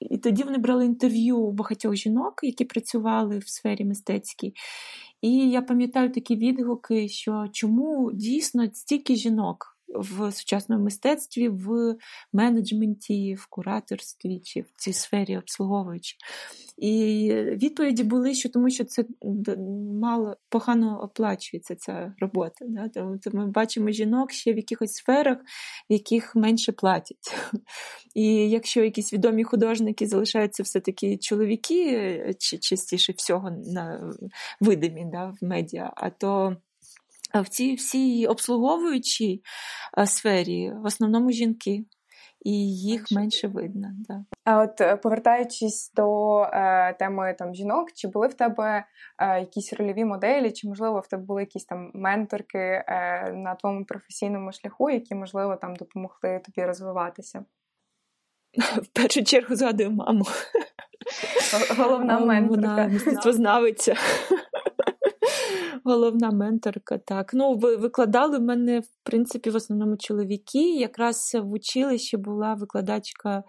І 0.00 0.18
тоді 0.18 0.42
вони 0.42 0.58
брали 0.58 0.84
інтерв'ю 0.84 1.38
у 1.38 1.52
багатьох 1.52 1.94
жінок, 1.94 2.40
які 2.42 2.64
працювали 2.64 3.38
в 3.38 3.48
сфері 3.48 3.84
мистецькій. 3.84 4.54
І 5.20 5.50
я 5.50 5.62
пам'ятаю 5.62 6.12
такі 6.12 6.36
відгуки, 6.36 7.08
що 7.08 7.46
чому 7.52 8.12
дійсно 8.12 8.70
стільки 8.72 9.16
жінок 9.16 9.69
в 9.94 10.32
сучасному 10.32 10.84
мистецтві, 10.84 11.48
в 11.48 11.96
менеджменті, 12.32 13.34
в 13.34 13.46
кураторстві 13.46 14.40
чи 14.40 14.60
в 14.60 14.66
цій 14.76 14.92
сфері 14.92 15.38
обслуговуючи. 15.38 16.16
І 16.80 17.32
відповіді 17.34 18.04
були, 18.04 18.34
що 18.34 18.48
тому 18.48 18.70
що 18.70 18.84
це 18.84 19.04
мало 20.00 20.36
погано 20.48 21.00
оплачується 21.02 21.74
ця 21.74 22.14
робота. 22.20 22.64
Да? 22.68 22.88
Тому 22.88 23.18
ми 23.32 23.46
бачимо 23.46 23.90
жінок 23.90 24.32
ще 24.32 24.52
в 24.52 24.56
якихось 24.56 24.92
сферах, 24.92 25.38
в 25.90 25.92
яких 25.92 26.36
менше 26.36 26.72
платять. 26.72 27.34
І 28.14 28.50
якщо 28.50 28.84
якісь 28.84 29.12
відомі 29.12 29.44
художники 29.44 30.06
залишаються 30.06 30.62
все-таки 30.62 31.16
чоловіки, 31.16 32.34
чи 32.38 32.58
частіше 32.58 33.12
всього 33.12 33.50
на 33.50 34.12
видимі 34.60 35.06
да, 35.12 35.34
в 35.40 35.44
медіа, 35.44 35.92
а 35.96 36.10
то 36.10 36.56
в 37.34 37.48
цій 37.48 37.74
всій 37.74 38.26
обслуговуючій 38.26 39.42
сфері 40.04 40.72
в 40.82 40.84
основному 40.84 41.30
жінки. 41.30 41.84
І 42.42 42.76
їх 42.76 43.00
менше, 43.00 43.14
менше 43.14 43.48
видно. 43.48 43.88
Да. 44.08 44.24
А 44.44 44.62
от 44.62 44.80
е, 44.80 44.96
повертаючись 44.96 45.92
до 45.96 46.38
е, 46.42 46.94
теми 46.98 47.34
там 47.38 47.54
жінок, 47.54 47.92
чи 47.94 48.08
були 48.08 48.28
в 48.28 48.34
тебе 48.34 48.84
е, 49.18 49.40
якісь 49.40 49.72
рольові 49.72 50.04
моделі, 50.04 50.52
чи 50.52 50.68
можливо 50.68 51.00
в 51.00 51.08
тебе 51.08 51.22
були 51.22 51.42
якісь 51.42 51.64
там 51.64 51.90
менторки 51.94 52.58
е, 52.58 52.84
на 53.32 53.54
твоєму 53.54 53.84
професійному 53.84 54.52
шляху, 54.52 54.90
які 54.90 55.14
можливо 55.14 55.56
там 55.56 55.76
допомогли 55.76 56.40
тобі 56.44 56.66
розвиватися? 56.66 57.44
В 58.82 58.86
першу 58.86 59.24
чергу 59.24 59.54
згадую 59.54 59.90
маму. 59.90 60.24
Головна 61.76 62.18
менторка. 62.18 62.68
Вона 62.68 62.88
мистецтвознавиця 62.88 63.94
головна 65.84 66.30
менторка. 66.30 66.98
Так. 66.98 67.34
Ну, 67.34 67.56
Викладали 67.56 68.38
в 68.38 68.42
мене, 68.42 68.80
в 68.80 68.88
принципі, 69.02 69.50
в 69.50 69.56
основному 69.56 69.96
чоловіки. 69.96 70.74
Якраз 70.74 71.36
в 71.42 71.52
училищі 71.52 72.16
була 72.16 72.54
викладачка 72.54 73.44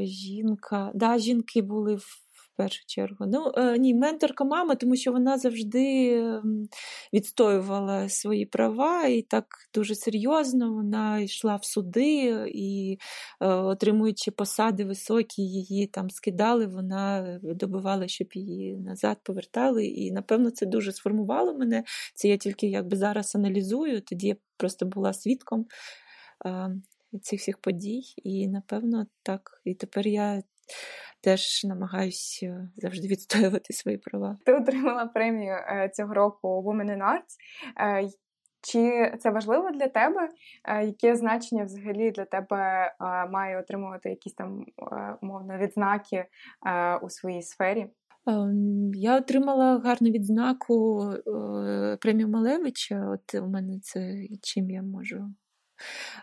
жінка. 0.00 0.90
Да, 0.94 1.18
Жінки 1.18 1.62
були 1.62 1.94
в 1.94 2.29
першу 2.60 2.82
чергу. 2.86 3.26
Ну, 3.28 3.52
е, 3.56 3.78
Ні, 3.78 3.94
менторка 3.94 4.44
мама, 4.44 4.74
тому 4.74 4.96
що 4.96 5.12
вона 5.12 5.38
завжди 5.38 6.22
відстоювала 7.12 8.08
свої 8.08 8.46
права 8.46 9.06
і 9.06 9.22
так 9.22 9.44
дуже 9.74 9.94
серйозно 9.94 10.72
вона 10.72 11.20
йшла 11.20 11.56
в 11.56 11.64
суди 11.64 12.44
і, 12.48 12.98
е, 13.40 13.46
отримуючи 13.46 14.30
посади 14.30 14.84
високі, 14.84 15.42
її 15.42 15.86
там 15.86 16.10
скидали, 16.10 16.66
вона 16.66 17.38
добивала, 17.42 18.08
щоб 18.08 18.28
її 18.32 18.76
назад 18.76 19.18
повертали. 19.22 19.86
І, 19.86 20.12
напевно, 20.12 20.50
це 20.50 20.66
дуже 20.66 20.92
сформувало 20.92 21.54
мене. 21.54 21.84
Це 22.14 22.28
я 22.28 22.36
тільки 22.36 22.66
якби 22.66 22.96
зараз 22.96 23.36
аналізую, 23.36 24.00
тоді 24.00 24.26
я 24.26 24.36
просто 24.56 24.86
була 24.86 25.12
свідком. 25.12 25.66
Цих 27.22 27.40
всіх 27.40 27.58
подій, 27.58 28.02
і 28.16 28.48
напевно 28.48 29.06
так. 29.22 29.60
І 29.64 29.74
тепер 29.74 30.08
я 30.08 30.42
теж 31.20 31.64
намагаюся 31.64 32.68
завжди 32.76 33.08
відстоювати 33.08 33.72
свої 33.72 33.98
права. 33.98 34.38
Ти 34.46 34.54
отримала 34.54 35.06
премію 35.06 35.52
е, 35.52 35.90
цього 35.94 36.14
року 36.14 36.64
Women 36.66 36.90
in 36.90 36.98
Arts. 36.98 37.36
Е, 37.80 38.08
чи 38.62 39.12
це 39.18 39.30
важливо 39.30 39.70
для 39.70 39.88
тебе? 39.88 40.28
Е, 40.64 40.84
яке 40.86 41.16
значення 41.16 41.64
взагалі 41.64 42.10
для 42.10 42.24
тебе 42.24 42.92
має 43.30 43.60
отримувати 43.60 44.10
якісь 44.10 44.34
там 44.34 44.64
умовно 45.22 45.58
відзнаки 45.58 46.24
у 47.02 47.10
своїй 47.10 47.42
сфері? 47.42 47.86
Ем, 48.26 48.90
я 48.94 49.16
отримала 49.16 49.78
гарну 49.78 50.10
відзнаку 50.10 51.04
премію 52.00 52.28
Малевича. 52.28 53.10
От 53.10 53.34
у 53.34 53.46
мене 53.46 53.78
це 53.82 54.26
чим 54.42 54.70
я 54.70 54.82
можу 54.82 55.28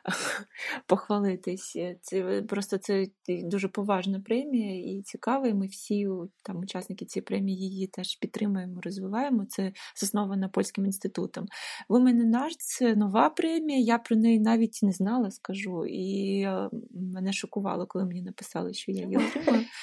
похвалитись. 0.88 1.78
Це 2.02 2.42
просто 2.42 2.78
це 2.78 3.08
дуже 3.28 3.68
поважна 3.68 4.20
премія 4.20 4.98
і 4.98 5.02
цікава. 5.02 5.48
і 5.48 5.54
Ми 5.54 5.68
всі 5.68 6.08
там 6.44 6.58
учасники 6.60 7.06
цієї 7.06 7.24
премії 7.24 7.70
її 7.70 7.88
теж 7.88 8.16
підтримуємо, 8.16 8.82
розвиваємо. 8.82 9.46
Це 9.46 9.72
заснована 9.96 10.50
польським 10.50 10.86
інститутом. 10.86 11.46
Мене 11.90 12.24
наш 12.24 12.54
це 12.58 12.96
нова 12.96 13.30
премія. 13.30 13.80
Я 13.80 13.98
про 13.98 14.16
неї 14.16 14.40
навіть 14.40 14.80
не 14.84 14.92
знала, 14.92 15.32
скажу. 15.32 15.86
І 15.86 16.42
е, 16.42 16.70
мене 16.92 17.34
шокувало, 17.34 17.88
коли 17.88 18.06
мені 18.06 18.22
написали, 18.22 18.74
що 18.74 18.92
я 18.92 19.04
її 19.04 19.18
отримаю. 19.18 19.66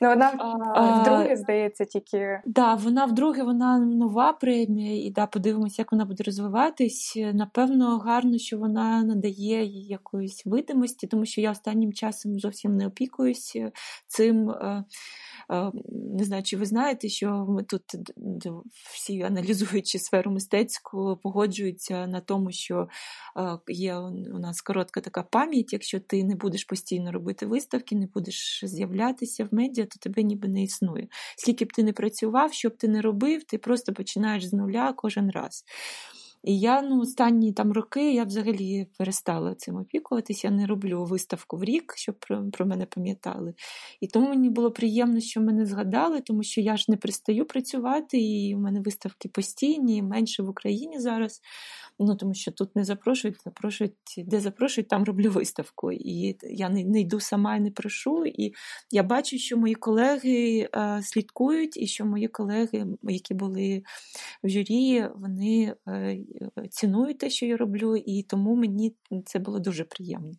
Ну, 0.00 0.08
вона 0.08 0.32
а, 0.74 1.00
вдруге, 1.00 1.36
здається, 1.36 1.84
тільки. 1.84 2.18
Так, 2.18 2.40
да, 2.46 2.74
вона 2.74 3.04
вдруге, 3.04 3.42
вона 3.42 3.78
нова 3.78 4.32
премія, 4.32 5.06
і 5.06 5.10
да, 5.10 5.26
подивимося, 5.26 5.82
як 5.82 5.92
вона 5.92 6.04
буде 6.04 6.24
розвиватись. 6.24 7.18
Напевно, 7.34 7.98
гарно, 7.98 8.38
що 8.38 8.58
вона 8.58 9.02
надає 9.02 9.64
їй 9.64 9.86
якоїсь 9.86 10.46
видимості, 10.46 11.06
тому 11.06 11.26
що 11.26 11.40
я 11.40 11.50
останнім 11.50 11.92
часом 11.92 12.40
зовсім 12.40 12.76
не 12.76 12.86
опікуюсь 12.86 13.56
цим. 14.06 14.54
Не 15.48 16.24
знаю, 16.24 16.42
чи 16.42 16.56
ви 16.56 16.66
знаєте, 16.66 17.08
що 17.08 17.46
ми 17.48 17.62
тут 17.62 17.82
всі 18.94 19.22
аналізуючи 19.22 19.98
сферу 19.98 20.30
мистецьку, 20.30 21.18
погоджуються 21.22 22.06
на 22.06 22.20
тому, 22.20 22.52
що 22.52 22.88
є 23.68 23.96
у 24.34 24.38
нас 24.38 24.60
коротка 24.60 25.00
така 25.00 25.22
пам'ять. 25.22 25.72
Якщо 25.72 26.00
ти 26.00 26.24
не 26.24 26.34
будеш 26.34 26.64
постійно 26.64 27.12
робити 27.12 27.46
виставки, 27.46 27.96
не 27.96 28.06
будеш 28.06 28.60
з'являтися 28.64 29.44
в 29.44 29.48
медіа, 29.54 29.86
то 29.86 29.98
тебе 30.00 30.22
ніби 30.22 30.48
не 30.48 30.62
існує. 30.62 31.08
Скільки 31.36 31.64
б 31.64 31.72
ти 31.72 31.82
не 31.82 31.92
працював, 31.92 32.52
що 32.52 32.68
б 32.68 32.76
ти 32.76 32.88
не 32.88 33.00
робив, 33.00 33.44
ти 33.44 33.58
просто 33.58 33.92
починаєш 33.92 34.44
з 34.44 34.52
нуля 34.52 34.92
кожен 34.96 35.30
раз. 35.30 35.64
І 36.44 36.60
я 36.60 36.82
ну, 36.82 37.00
останні 37.00 37.52
там 37.52 37.72
роки 37.72 38.14
я 38.14 38.24
взагалі 38.24 38.86
перестала 38.98 39.54
цим 39.54 39.76
опікуватися. 39.76 40.48
Я 40.48 40.54
не 40.54 40.66
роблю 40.66 41.04
виставку 41.04 41.56
в 41.56 41.64
рік, 41.64 41.94
щоб 41.96 42.18
про, 42.18 42.50
про 42.50 42.66
мене 42.66 42.86
пам'ятали. 42.86 43.54
І 44.00 44.06
тому 44.06 44.28
мені 44.28 44.50
було 44.50 44.70
приємно, 44.70 45.20
що 45.20 45.40
мене 45.40 45.66
згадали, 45.66 46.20
тому 46.20 46.42
що 46.42 46.60
я 46.60 46.76
ж 46.76 46.84
не 46.88 46.96
пристаю 46.96 47.46
працювати, 47.46 48.18
і 48.18 48.54
у 48.54 48.58
мене 48.58 48.80
виставки 48.80 49.28
постійні, 49.28 50.02
менше 50.02 50.42
в 50.42 50.48
Україні 50.48 51.00
зараз. 51.00 51.40
Ну 51.98 52.16
тому 52.16 52.34
що 52.34 52.52
тут 52.52 52.76
не 52.76 52.84
запрошують, 52.84 53.42
запрошують, 53.44 53.94
де 54.18 54.40
запрошують, 54.40 54.88
там 54.88 55.04
роблю 55.04 55.30
виставку. 55.30 55.92
І 55.92 56.36
я 56.42 56.68
не, 56.68 56.84
не 56.84 57.00
йду 57.00 57.20
сама 57.20 57.56
і 57.56 57.60
не 57.60 57.70
прошу. 57.70 58.26
І 58.26 58.52
я 58.90 59.02
бачу, 59.02 59.38
що 59.38 59.56
мої 59.56 59.74
колеги 59.74 60.68
е, 60.74 61.00
слідкують, 61.02 61.76
і 61.76 61.86
що 61.86 62.04
мої 62.04 62.28
колеги, 62.28 62.86
які 63.02 63.34
були 63.34 63.82
в 64.42 64.48
журі, 64.48 65.08
вони 65.16 65.74
е, 65.88 66.18
цінують 66.70 67.18
те, 67.18 67.30
що 67.30 67.46
я 67.46 67.56
роблю, 67.56 67.96
і 67.96 68.22
тому 68.22 68.56
мені 68.56 68.94
це 69.24 69.38
було 69.38 69.58
дуже 69.58 69.84
приємно. 69.84 70.32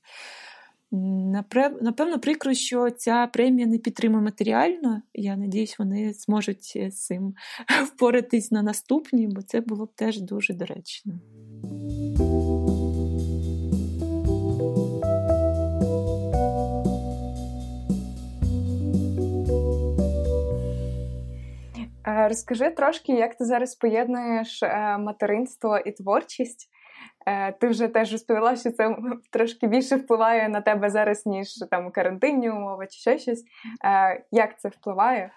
Напевно, 1.82 2.20
прикро, 2.20 2.54
що 2.54 2.90
ця 2.90 3.28
премія 3.28 3.68
не 3.68 3.78
підтримує 3.78 4.24
матеріально. 4.24 5.02
Я 5.14 5.36
надіюсь, 5.36 5.80
вони 5.80 6.14
зможуть 6.14 6.64
з 6.64 7.06
цим 7.06 7.34
впоратись 7.86 8.52
на 8.52 8.62
наступні, 8.62 9.28
бо 9.28 9.42
це 9.42 9.62
було 9.62 9.86
б 9.86 9.90
теж 9.96 10.22
дуже 10.22 10.54
доречно. 10.54 11.14
Розкажи 22.18 22.70
трошки, 22.70 23.14
як 23.14 23.36
ти 23.36 23.46
зараз 23.46 23.76
поєднуєш 23.76 24.62
материнство 25.00 25.78
і 25.78 25.92
творчість. 25.92 26.70
Ти 27.60 27.68
вже 27.68 27.88
теж 27.88 28.12
розповіла, 28.12 28.56
що 28.56 28.72
це 28.72 28.96
трошки 29.30 29.68
більше 29.68 29.96
впливає 29.96 30.50
на 30.50 30.62
тебе 30.62 30.90
зараз, 30.90 31.26
ніж 31.26 31.48
там 31.72 31.92
карантинні 31.92 32.50
умови 32.50 32.88
чи 32.90 33.00
ще 33.00 33.20
щось. 33.20 33.44
Як 34.32 34.60
це 34.60 34.70
впливає? 34.70 35.32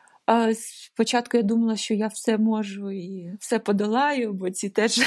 Спочатку 0.54 1.36
я 1.36 1.42
думала, 1.42 1.76
що 1.76 1.94
я 1.94 2.06
все 2.06 2.38
можу 2.38 2.90
і 2.90 3.36
все 3.40 3.58
подолаю, 3.58 4.32
бо 4.32 4.50
ці 4.50 4.70
теж 4.70 5.00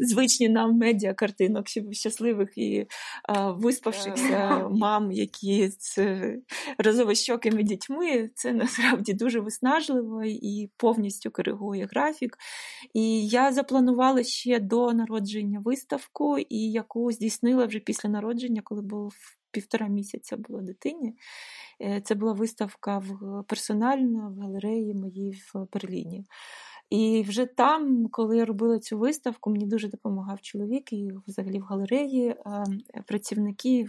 звичні 0.00 0.48
нам 0.48 0.78
медіа 0.78 1.14
картинок 1.14 1.66
щасливих 1.92 2.58
і 2.58 2.86
виспавшихся 3.48 4.68
мам, 4.70 5.12
які 5.12 5.68
з 5.78 5.98
розовощокими 6.78 7.62
дітьми. 7.62 8.30
Це 8.34 8.52
насправді 8.52 9.12
дуже 9.12 9.40
виснажливо 9.40 10.24
і 10.24 10.70
повністю 10.76 11.30
коригує 11.30 11.88
графік. 11.90 12.38
І 12.94 13.28
я 13.28 13.52
запланувала 13.52 14.22
ще 14.22 14.58
до 14.60 14.92
народження 14.92 15.60
виставку, 15.64 16.38
і 16.38 16.70
яку 16.70 17.12
здійснила 17.12 17.66
вже 17.66 17.78
після 17.78 18.08
народження, 18.08 18.62
коли 18.64 18.82
був 18.82 19.14
півтора 19.50 19.88
місяця 19.88 20.36
було 20.36 20.60
дитині. 20.60 21.14
Е, 21.82 22.00
це 22.04 22.14
була 22.14 22.32
виставка 22.32 22.98
в 22.98 23.42
персональна 23.48 24.28
в 24.28 24.40
галереї 24.40 24.94
моїй 24.94 25.42
в 25.54 25.66
Берліні. 25.72 26.24
І 26.90 27.24
вже 27.28 27.46
там, 27.46 28.08
коли 28.10 28.36
я 28.36 28.44
робила 28.44 28.78
цю 28.78 28.98
виставку, 28.98 29.50
мені 29.50 29.66
дуже 29.66 29.88
допомагав 29.88 30.40
чоловік 30.40 30.92
і 30.92 31.12
взагалі 31.26 31.58
в 31.58 31.62
галереї 31.62 32.36
працівники, 33.06 33.86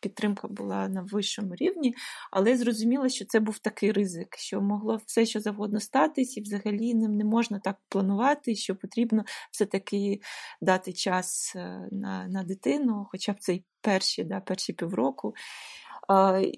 підтримка 0.00 0.48
була 0.48 0.88
на 0.88 1.02
вищому 1.02 1.54
рівні, 1.54 1.94
але 2.30 2.56
зрозуміла, 2.56 3.08
що 3.08 3.24
це 3.24 3.40
був 3.40 3.58
такий 3.58 3.92
ризик, 3.92 4.36
що 4.36 4.60
могло 4.60 5.00
все, 5.06 5.26
що 5.26 5.40
завгодно 5.40 5.80
статись, 5.80 6.36
і 6.36 6.40
взагалі 6.40 6.94
ним 6.94 7.16
не 7.16 7.24
можна 7.24 7.58
так 7.58 7.76
планувати, 7.88 8.54
що 8.54 8.76
потрібно 8.76 9.24
все-таки 9.50 10.20
дати 10.60 10.92
час 10.92 11.52
е, 11.56 11.88
на 11.92 12.28
на 12.28 12.42
дитину, 12.42 13.06
хоча 13.10 13.32
б 13.32 13.36
цей 13.40 13.64
перші, 13.80 14.24
да, 14.24 14.40
перші 14.40 14.72
півроку. 14.72 15.34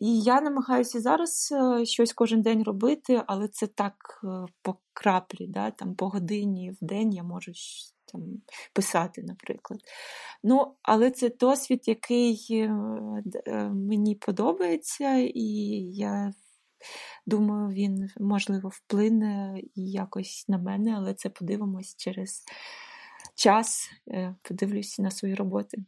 І 0.01 0.21
я 0.21 0.41
намагаюся 0.41 1.01
зараз 1.01 1.53
е, 1.53 1.87
щось 1.87 2.13
кожен 2.13 2.43
день 2.43 2.63
робити, 2.63 3.23
але 3.27 3.49
це 3.49 3.67
так 3.67 3.95
е, 4.25 4.53
по 4.63 4.77
краплі, 4.93 5.47
да, 5.47 5.71
там 5.71 5.95
по 5.95 6.09
годині 6.09 6.71
в 6.71 6.77
день 6.81 7.13
я 7.13 7.23
можу 7.23 7.53
там, 8.13 8.23
писати, 8.73 9.23
наприклад. 9.23 9.81
Ну, 10.43 10.75
Але 10.83 11.11
це 11.11 11.29
досвід, 11.41 11.83
який 11.87 12.47
е, 12.51 12.69
мені 13.69 14.15
подобається, 14.15 15.15
і 15.35 15.45
я 15.93 16.33
думаю, 17.27 17.69
він 17.69 18.09
можливо 18.21 18.69
вплине 18.69 19.61
якось 19.75 20.45
на 20.49 20.59
мене, 20.59 20.95
але 20.97 21.15
це 21.15 21.29
подивимось 21.29 21.97
через 21.97 22.45
час, 23.35 23.91
подивлюся 24.43 25.03
на 25.03 25.11
свої 25.11 25.35
роботи. 25.35 25.79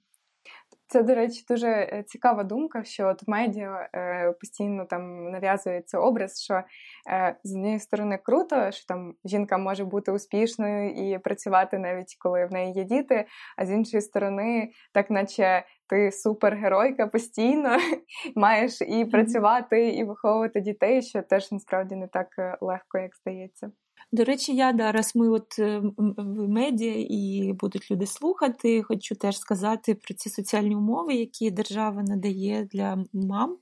Це, 0.92 1.02
до 1.02 1.14
речі, 1.14 1.44
дуже 1.48 1.68
е, 1.68 2.04
цікава 2.06 2.44
думка, 2.44 2.84
що 2.84 3.08
от 3.08 3.28
медіа 3.28 3.88
е, 3.94 4.32
постійно 4.40 4.84
там 4.84 5.30
нав'язується 5.30 5.98
образ, 5.98 6.42
що 6.42 6.54
е, 6.54 7.36
з 7.44 7.54
однієї 7.54 7.78
сторони 7.78 8.18
круто, 8.22 8.70
що 8.70 8.86
там 8.86 9.14
жінка 9.24 9.58
може 9.58 9.84
бути 9.84 10.12
успішною 10.12 10.90
і 10.90 11.18
працювати 11.18 11.78
навіть 11.78 12.16
коли 12.18 12.46
в 12.46 12.52
неї 12.52 12.72
є 12.72 12.84
діти, 12.84 13.26
а 13.56 13.66
з 13.66 13.70
іншої 13.70 14.00
сторони, 14.00 14.70
так 14.94 15.10
наче 15.10 15.64
ти 15.88 16.12
супергеройка 16.12 17.06
постійно 17.06 17.76
маєш 18.36 18.80
і 18.80 19.04
працювати, 19.04 19.88
і 19.88 20.04
виховувати 20.04 20.60
дітей, 20.60 21.02
що 21.02 21.22
теж 21.22 21.52
насправді 21.52 21.96
не 21.96 22.08
так 22.08 22.28
е, 22.38 22.58
легко, 22.60 22.98
як 22.98 23.16
здається. 23.16 23.70
До 24.12 24.24
речі, 24.24 24.54
я 24.56 24.72
да, 24.72 24.92
раз 24.92 25.16
ми 25.16 25.28
от 25.28 25.58
е, 25.58 25.82
в 26.16 26.48
медіа 26.48 26.94
і 27.08 27.52
будуть 27.60 27.90
люди 27.90 28.06
слухати, 28.06 28.82
хочу 28.82 29.14
теж 29.14 29.38
сказати 29.38 29.94
про 29.94 30.14
ці 30.14 30.30
соціальні 30.30 30.76
умови, 30.76 31.14
які 31.14 31.50
держава 31.50 32.02
надає 32.02 32.68
для 32.72 33.04
мам. 33.12 33.58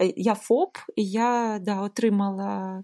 Е, 0.00 0.12
я 0.16 0.34
ФОП, 0.34 0.76
і 0.96 1.10
я 1.10 1.58
да, 1.62 1.80
отримала 1.80 2.82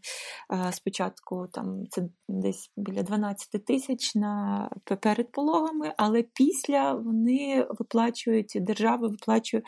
спочатку 0.73 1.47
там 1.53 1.87
це 1.91 2.03
десь 2.29 2.71
біля 2.77 3.03
12 3.03 3.65
тисяч 3.65 4.15
на 4.15 4.71
перед 5.03 5.33
пологами, 5.33 5.93
але 5.97 6.23
після 6.23 6.93
вони 6.93 7.67
виплачують, 7.79 8.53
держава 8.61 9.09
виплачує 9.09 9.63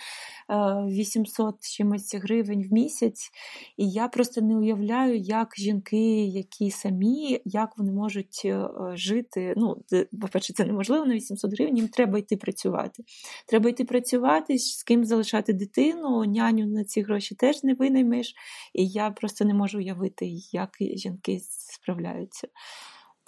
800 0.88 1.54
чимось 1.60 2.14
гривень 2.14 2.68
в 2.70 2.72
місяць. 2.72 3.30
І 3.76 3.90
я 3.90 4.08
просто 4.08 4.40
не 4.40 4.56
уявляю, 4.56 5.16
як 5.18 5.54
жінки, 5.56 6.24
які 6.24 6.70
самі 6.70 7.39
як 7.44 7.78
вони 7.78 7.92
можуть 7.92 8.42
е, 8.44 8.68
жити. 8.94 9.54
Ну, 9.56 9.84
по-перше, 10.20 10.52
це 10.52 10.64
неможливо 10.64 11.06
на 11.06 11.14
800 11.14 11.52
гривень, 11.52 11.76
їм 11.76 11.88
треба 11.88 12.18
йти 12.18 12.36
працювати. 12.36 13.02
Треба 13.46 13.70
йти 13.70 13.84
працювати, 13.84 14.58
з 14.58 14.82
ким 14.82 15.04
залишати 15.04 15.52
дитину, 15.52 16.24
няню 16.24 16.66
на 16.66 16.84
ці 16.84 17.02
гроші 17.02 17.34
теж 17.34 17.64
не 17.64 17.74
винаймеш. 17.74 18.34
І 18.74 18.88
я 18.88 19.10
просто 19.10 19.44
не 19.44 19.54
можу 19.54 19.78
уявити, 19.78 20.26
як 20.52 20.70
жінки 20.80 21.40
справляються. 21.42 22.48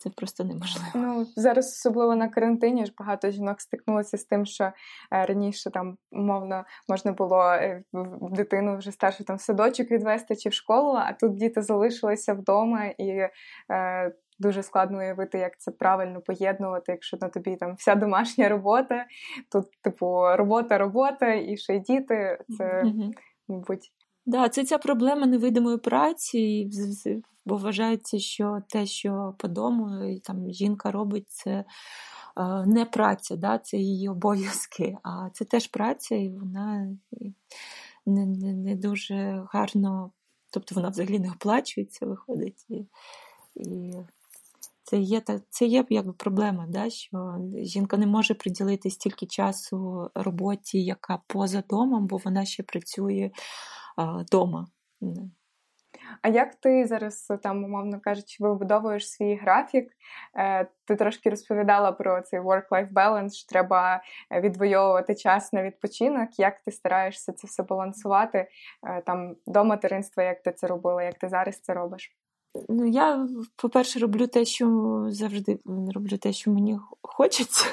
Це 0.03 0.11
просто 0.11 0.45
неможливо. 0.45 0.89
Ну 0.95 1.27
зараз, 1.37 1.67
особливо 1.67 2.17
на 2.17 2.29
карантині, 2.29 2.87
ж 2.87 2.93
багато 2.99 3.31
жінок 3.31 3.61
стикнулося 3.61 4.19
з 4.19 4.25
тим, 4.25 4.47
що 4.47 4.65
е, 4.65 4.73
раніше 5.11 5.71
там 5.71 5.97
умовно 6.13 6.65
можна 6.89 7.13
було 7.13 7.43
е, 7.43 7.83
дитину 8.21 8.77
вже 8.77 8.93
старшу 8.93 9.25
там 9.25 9.37
в 9.37 9.41
садочок 9.41 9.91
відвести 9.91 10.37
чи 10.37 10.49
в 10.49 10.53
школу, 10.53 10.93
а 10.93 11.13
тут 11.13 11.37
діти 11.37 11.63
залишилися 11.63 12.35
вдома 12.35 12.85
і. 12.85 13.29
Е, 13.71 14.13
Дуже 14.39 14.63
складно 14.63 14.99
уявити, 14.99 15.39
як 15.39 15.61
це 15.61 15.71
правильно 15.71 16.21
поєднувати, 16.21 16.93
якщо 16.93 17.17
на 17.21 17.29
тобі 17.29 17.57
там 17.57 17.75
вся 17.75 17.95
домашня 17.95 18.49
робота. 18.49 19.07
Тут, 19.53 19.65
типу, 19.83 20.37
робота, 20.37 20.79
робота 20.79 21.35
і 21.35 21.57
ще 21.57 21.77
й 21.77 21.81
діти. 21.81 22.39
Це, 22.59 22.65
mm-hmm. 22.65 23.11
мабуть, 23.49 23.93
Да, 24.27 24.49
це 24.49 24.65
ця 24.65 24.79
проблема 24.79 25.27
невидимої 25.27 25.79
праці, 25.79 26.69
бо 27.45 27.57
вважається, 27.57 28.19
що 28.19 28.63
те, 28.69 28.87
що 28.87 29.35
по 29.39 29.49
дому 29.49 30.17
там 30.25 30.53
жінка 30.53 30.91
робить, 30.91 31.31
це 31.31 31.51
е, 31.51 31.65
не 32.67 32.85
праця, 32.85 33.37
да, 33.37 33.59
це 33.59 33.77
її 33.77 34.09
обов'язки, 34.09 34.97
а 35.03 35.31
це 35.33 35.45
теж 35.45 35.67
праця, 35.67 36.15
і 36.15 36.29
вона 36.29 36.97
не 38.07 38.27
не, 38.27 38.53
не 38.53 38.77
дуже 38.77 39.47
гарно, 39.53 40.13
тобто 40.51 40.75
вона 40.75 40.89
взагалі 40.89 41.19
не 41.19 41.31
оплачується, 41.31 42.07
виходить. 42.07 42.67
І, 42.69 42.87
і 43.55 43.95
це 44.85 44.99
є 44.99 45.23
це 45.51 45.67
є 45.67 45.85
якби 45.91 46.13
проблема, 46.13 46.67
да, 46.69 46.91
що 46.91 47.37
жінка 47.63 47.97
не 47.97 48.07
може 48.07 48.35
приділити 48.35 48.91
стільки 48.91 49.27
часу 49.27 50.11
роботі, 50.15 50.85
яка 50.85 51.23
поза 51.27 51.63
домом, 51.71 52.07
бо 52.07 52.17
вона 52.17 52.45
ще 52.45 52.63
працює 52.63 53.31
вдома. 53.99 54.67
А 56.23 56.29
як 56.29 56.55
ти 56.55 56.87
зараз, 56.87 57.33
там, 57.43 57.65
умовно 57.65 58.01
кажучи, 58.01 58.37
вибудовуєш 58.41 59.11
свій 59.11 59.37
графік? 59.37 59.93
Е, 60.37 60.67
ти 60.85 60.97
трошки 60.97 61.31
розповідала 61.31 61.93
про 61.93 62.21
цей 62.23 62.41
work-life 62.41 62.93
balance, 62.93 63.33
що 63.33 63.49
треба 63.49 64.03
е, 64.31 64.41
відвоювати 64.41 65.15
час 65.15 65.53
на 65.53 65.63
відпочинок. 65.63 66.39
Як 66.39 66.61
ти 66.61 66.71
стараєшся 66.71 67.33
це 67.33 67.47
все 67.47 67.63
балансувати 67.63 68.49
е, 68.89 69.03
там 69.07 69.37
до 69.47 69.65
материнства, 69.65 70.23
як 70.23 70.43
ти 70.43 70.53
це 70.53 70.67
робила, 70.67 71.03
як 71.03 71.19
ти 71.19 71.29
зараз 71.29 71.61
це 71.61 71.75
робиш? 71.75 72.17
Ну, 72.69 72.87
я, 72.87 73.29
по-перше, 73.57 73.99
роблю 73.99 74.27
те, 74.27 74.45
що 74.45 74.67
завжди 75.09 75.59
роблю 75.95 76.19
те, 76.19 76.33
що 76.33 76.51
мені 76.51 76.79
хочеться, 77.03 77.65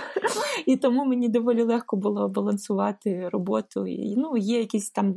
і 0.66 0.78
тому 0.78 1.06
мені 1.06 1.30
доволі 1.30 1.64
легко 1.64 1.98
було 1.98 2.30
балансувати 2.30 3.30
роботу. 3.30 3.88
І, 3.88 4.16
Ну, 4.18 4.38
Є 4.38 4.60
якісь 4.60 4.90
там 4.90 5.16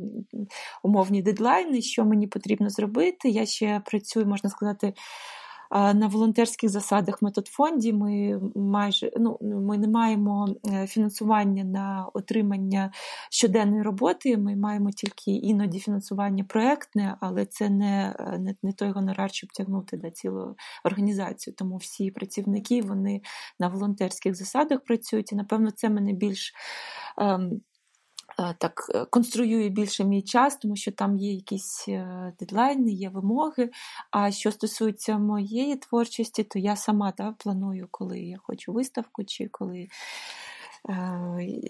умовні 0.82 1.22
дедлайни, 1.22 1.82
що 1.82 2.04
мені 2.04 2.26
потрібно 2.26 2.70
зробити. 2.70 3.28
Я 3.28 3.46
ще 3.46 3.82
працюю, 3.86 4.26
можна 4.26 4.50
сказати, 4.50 4.94
на 5.72 6.06
волонтерських 6.06 6.70
засадах 6.70 7.22
методфонді 7.22 7.92
ми 7.92 8.40
майже 8.54 9.12
ну, 9.16 9.38
ми 9.40 9.78
не 9.78 9.88
маємо 9.88 10.48
е, 10.72 10.86
фінансування 10.86 11.64
на 11.64 12.06
отримання 12.14 12.92
щоденної 13.30 13.82
роботи. 13.82 14.38
Ми 14.38 14.56
маємо 14.56 14.90
тільки 14.90 15.30
іноді 15.30 15.78
фінансування 15.78 16.44
проектне, 16.44 17.16
але 17.20 17.46
це 17.46 17.70
не 17.70 18.14
не, 18.38 18.54
не 18.62 18.72
той 18.72 18.90
гонорар, 18.90 19.32
щоб 19.32 19.52
тягнути 19.52 19.96
да, 19.96 20.10
цілу 20.10 20.56
організацію. 20.84 21.54
Тому 21.58 21.76
всі 21.76 22.10
працівники 22.10 22.82
вони 22.82 23.20
на 23.60 23.68
волонтерських 23.68 24.34
засадах 24.34 24.80
працюють, 24.84 25.32
і 25.32 25.36
напевно 25.36 25.70
це 25.70 25.90
мене 25.90 26.12
більш. 26.12 26.52
Ем, 27.18 27.60
так 28.36 28.90
е, 28.94 29.04
конструює 29.04 29.68
більше 29.68 30.04
мій 30.04 30.22
час, 30.22 30.56
тому 30.56 30.76
що 30.76 30.92
там 30.92 31.16
є 31.16 31.32
якісь 31.32 31.84
е, 31.88 32.32
дедлайни, 32.38 32.92
є 32.92 33.08
вимоги. 33.08 33.70
А 34.10 34.30
що 34.30 34.52
стосується 34.52 35.18
моєї 35.18 35.76
творчості, 35.76 36.44
то 36.44 36.58
я 36.58 36.76
сама 36.76 37.12
да, 37.16 37.34
планую, 37.38 37.88
коли 37.90 38.20
я 38.20 38.38
хочу 38.42 38.72
виставку, 38.72 39.24
чи 39.24 39.48
коли 39.48 39.88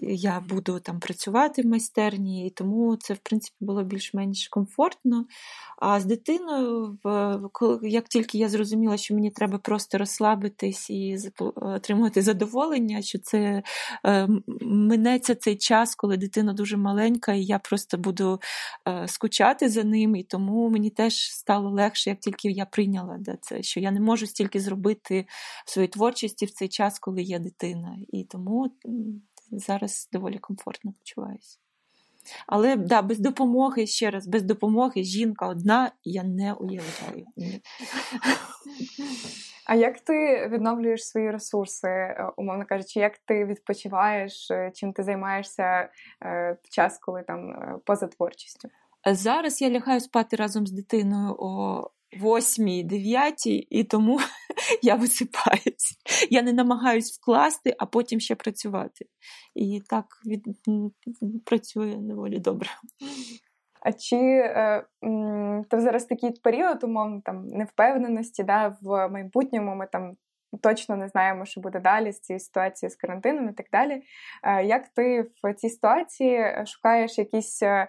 я 0.01 0.39
буду 0.49 0.79
там 0.79 0.99
працювати 0.99 1.61
в 1.61 1.65
майстерні, 1.65 2.47
і 2.47 2.49
тому 2.49 2.95
це, 2.95 3.13
в 3.13 3.17
принципі, 3.17 3.55
було 3.59 3.83
більш-менш 3.83 4.47
комфортно. 4.47 5.25
А 5.77 5.99
з 5.99 6.05
дитиною, 6.05 6.97
як 7.81 8.07
тільки 8.07 8.37
я 8.37 8.49
зрозуміла, 8.49 8.97
що 8.97 9.13
мені 9.13 9.31
треба 9.31 9.57
просто 9.57 9.97
розслабитись 9.97 10.89
і 10.89 11.17
отримувати 11.55 12.21
задоволення, 12.21 13.01
що 13.01 13.19
це 13.19 13.63
е, 14.05 14.27
минеться 14.61 15.35
цей 15.35 15.57
час, 15.57 15.95
коли 15.95 16.17
дитина 16.17 16.53
дуже 16.53 16.77
маленька, 16.77 17.33
і 17.33 17.43
я 17.43 17.59
просто 17.59 17.97
буду 17.97 18.41
е, 18.87 19.07
скучати 19.07 19.69
за 19.69 19.83
ним. 19.83 20.15
І 20.15 20.23
тому 20.23 20.69
мені 20.69 20.89
теж 20.89 21.13
стало 21.15 21.69
легше, 21.69 22.09
як 22.09 22.19
тільки 22.19 22.51
я 22.51 22.65
прийняла 22.65 23.17
да, 23.19 23.37
це, 23.41 23.63
що 23.63 23.79
я 23.79 23.91
не 23.91 23.99
можу 23.99 24.27
стільки 24.27 24.59
зробити 24.59 25.25
в 25.65 25.71
своїй 25.71 25.87
творчості 25.87 26.45
в 26.45 26.51
цей 26.51 26.67
час, 26.67 26.99
коли 26.99 27.21
є 27.21 27.39
дитина. 27.39 27.97
І 28.11 28.23
тому 28.23 28.71
зараз 29.59 30.09
доволі 30.11 30.37
комфортно 30.37 30.93
почуваюся. 30.99 31.57
Але 32.47 32.75
да, 32.75 33.01
без 33.01 33.19
допомоги, 33.19 33.87
ще 33.87 34.11
раз, 34.11 34.27
без 34.27 34.43
допомоги 34.43 35.03
жінка 35.03 35.47
одна 35.47 35.91
я 36.03 36.23
не 36.23 36.53
уявляю. 36.53 37.25
А 39.65 39.75
як 39.75 39.99
ти 39.99 40.47
відновлюєш 40.51 41.07
свої 41.07 41.31
ресурси, 41.31 41.87
е, 41.87 42.29
умовно 42.37 42.65
кажучи, 42.65 42.99
як 42.99 43.17
ти 43.17 43.45
відпочиваєш, 43.45 44.51
е, 44.51 44.71
чим 44.73 44.93
ти 44.93 45.03
займаєшся 45.03 45.63
е, 45.63 46.57
в 46.63 46.69
час, 46.69 46.97
коли 46.97 47.23
там 47.23 47.55
поза 47.85 48.07
творчістю? 48.07 48.69
Зараз 49.05 49.61
я 49.61 49.69
лягаю 49.69 49.99
спати 49.99 50.35
разом 50.35 50.67
з 50.67 50.71
дитиною 50.71 51.35
о 51.39 51.83
восьмій, 52.19 52.83
дев'ятій, 52.83 53.67
і 53.69 53.83
тому 53.83 54.19
я 54.81 54.95
висипаюсь. 54.95 55.97
Я 56.29 56.41
не 56.41 56.53
намагаюсь 56.53 57.17
вкласти, 57.17 57.75
а 57.77 57.85
потім 57.85 58.19
ще 58.19 58.35
працювати. 58.35 59.05
І 59.55 59.81
так 59.89 60.05
від... 60.25 60.43
працює 61.45 61.95
доволі 61.95 62.39
добре. 62.39 62.69
А 63.81 63.93
чи 63.93 64.17
е, 64.17 64.85
то 65.69 65.81
зараз 65.81 66.05
такий 66.05 66.31
період, 66.31 66.83
умовно, 66.83 67.21
там 67.25 67.47
невпевненості 67.47 68.43
да, 68.43 68.77
в 68.81 69.09
майбутньому 69.09 69.75
ми 69.75 69.87
там 69.91 70.15
точно 70.61 70.95
не 70.95 71.07
знаємо, 71.07 71.45
що 71.45 71.61
буде 71.61 71.79
далі 71.79 72.11
з 72.11 72.19
цією 72.19 72.39
ситуацією 72.39 72.91
з 72.91 72.95
карантином 72.95 73.49
і 73.49 73.53
так 73.53 73.65
далі. 73.71 74.01
Е, 74.43 74.65
як 74.65 74.87
ти 74.87 75.25
в 75.43 75.53
цій 75.53 75.69
ситуації 75.69 76.65
шукаєш 76.65 77.17
якісь, 77.17 77.63
е, 77.63 77.87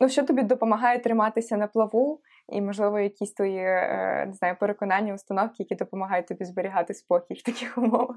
ну 0.00 0.08
що 0.08 0.22
тобі 0.22 0.42
допомагає 0.42 0.98
триматися 0.98 1.56
на 1.56 1.66
плаву? 1.66 2.20
І, 2.48 2.60
можливо, 2.60 2.98
якісь 2.98 3.32
твої 3.32 3.58
е, 3.58 4.24
не 4.26 4.32
знаю, 4.32 4.56
переконання, 4.60 5.14
установки, 5.14 5.56
які 5.58 5.74
допомагають 5.74 6.26
тобі 6.26 6.44
зберігати 6.44 6.94
спокій 6.94 7.34
в 7.34 7.42
таких 7.42 7.78
умовах. 7.78 8.16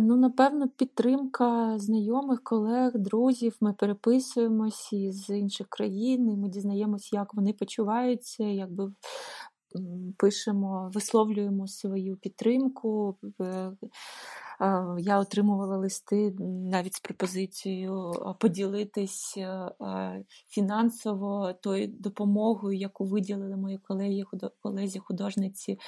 Ну, 0.00 0.16
напевно, 0.16 0.68
підтримка 0.68 1.78
знайомих, 1.78 2.42
колег, 2.42 2.92
друзів. 2.94 3.56
Ми 3.60 3.72
переписуємось 3.72 4.92
із 4.92 5.30
інших 5.30 5.66
країн, 5.68 6.30
і 6.30 6.36
ми 6.36 6.48
дізнаємось, 6.48 7.12
як 7.12 7.34
вони 7.34 7.52
почуваються, 7.52 8.44
якби 8.44 8.92
пишемо, 10.16 10.90
висловлюємо 10.94 11.68
свою 11.68 12.16
підтримку. 12.16 13.16
Я 14.98 15.18
отримувала 15.18 15.76
листи 15.76 16.34
навіть 16.70 16.94
з 16.94 17.00
пропозицією 17.00 18.12
поділитись 18.40 19.38
фінансово 20.48 21.52
тою 21.52 21.86
допомогою, 21.88 22.78
яку 22.78 23.04
виділили 23.04 23.56
мої 23.56 23.78
колеги, 23.78 24.22
колезі 24.62 24.98
художниці 24.98 25.78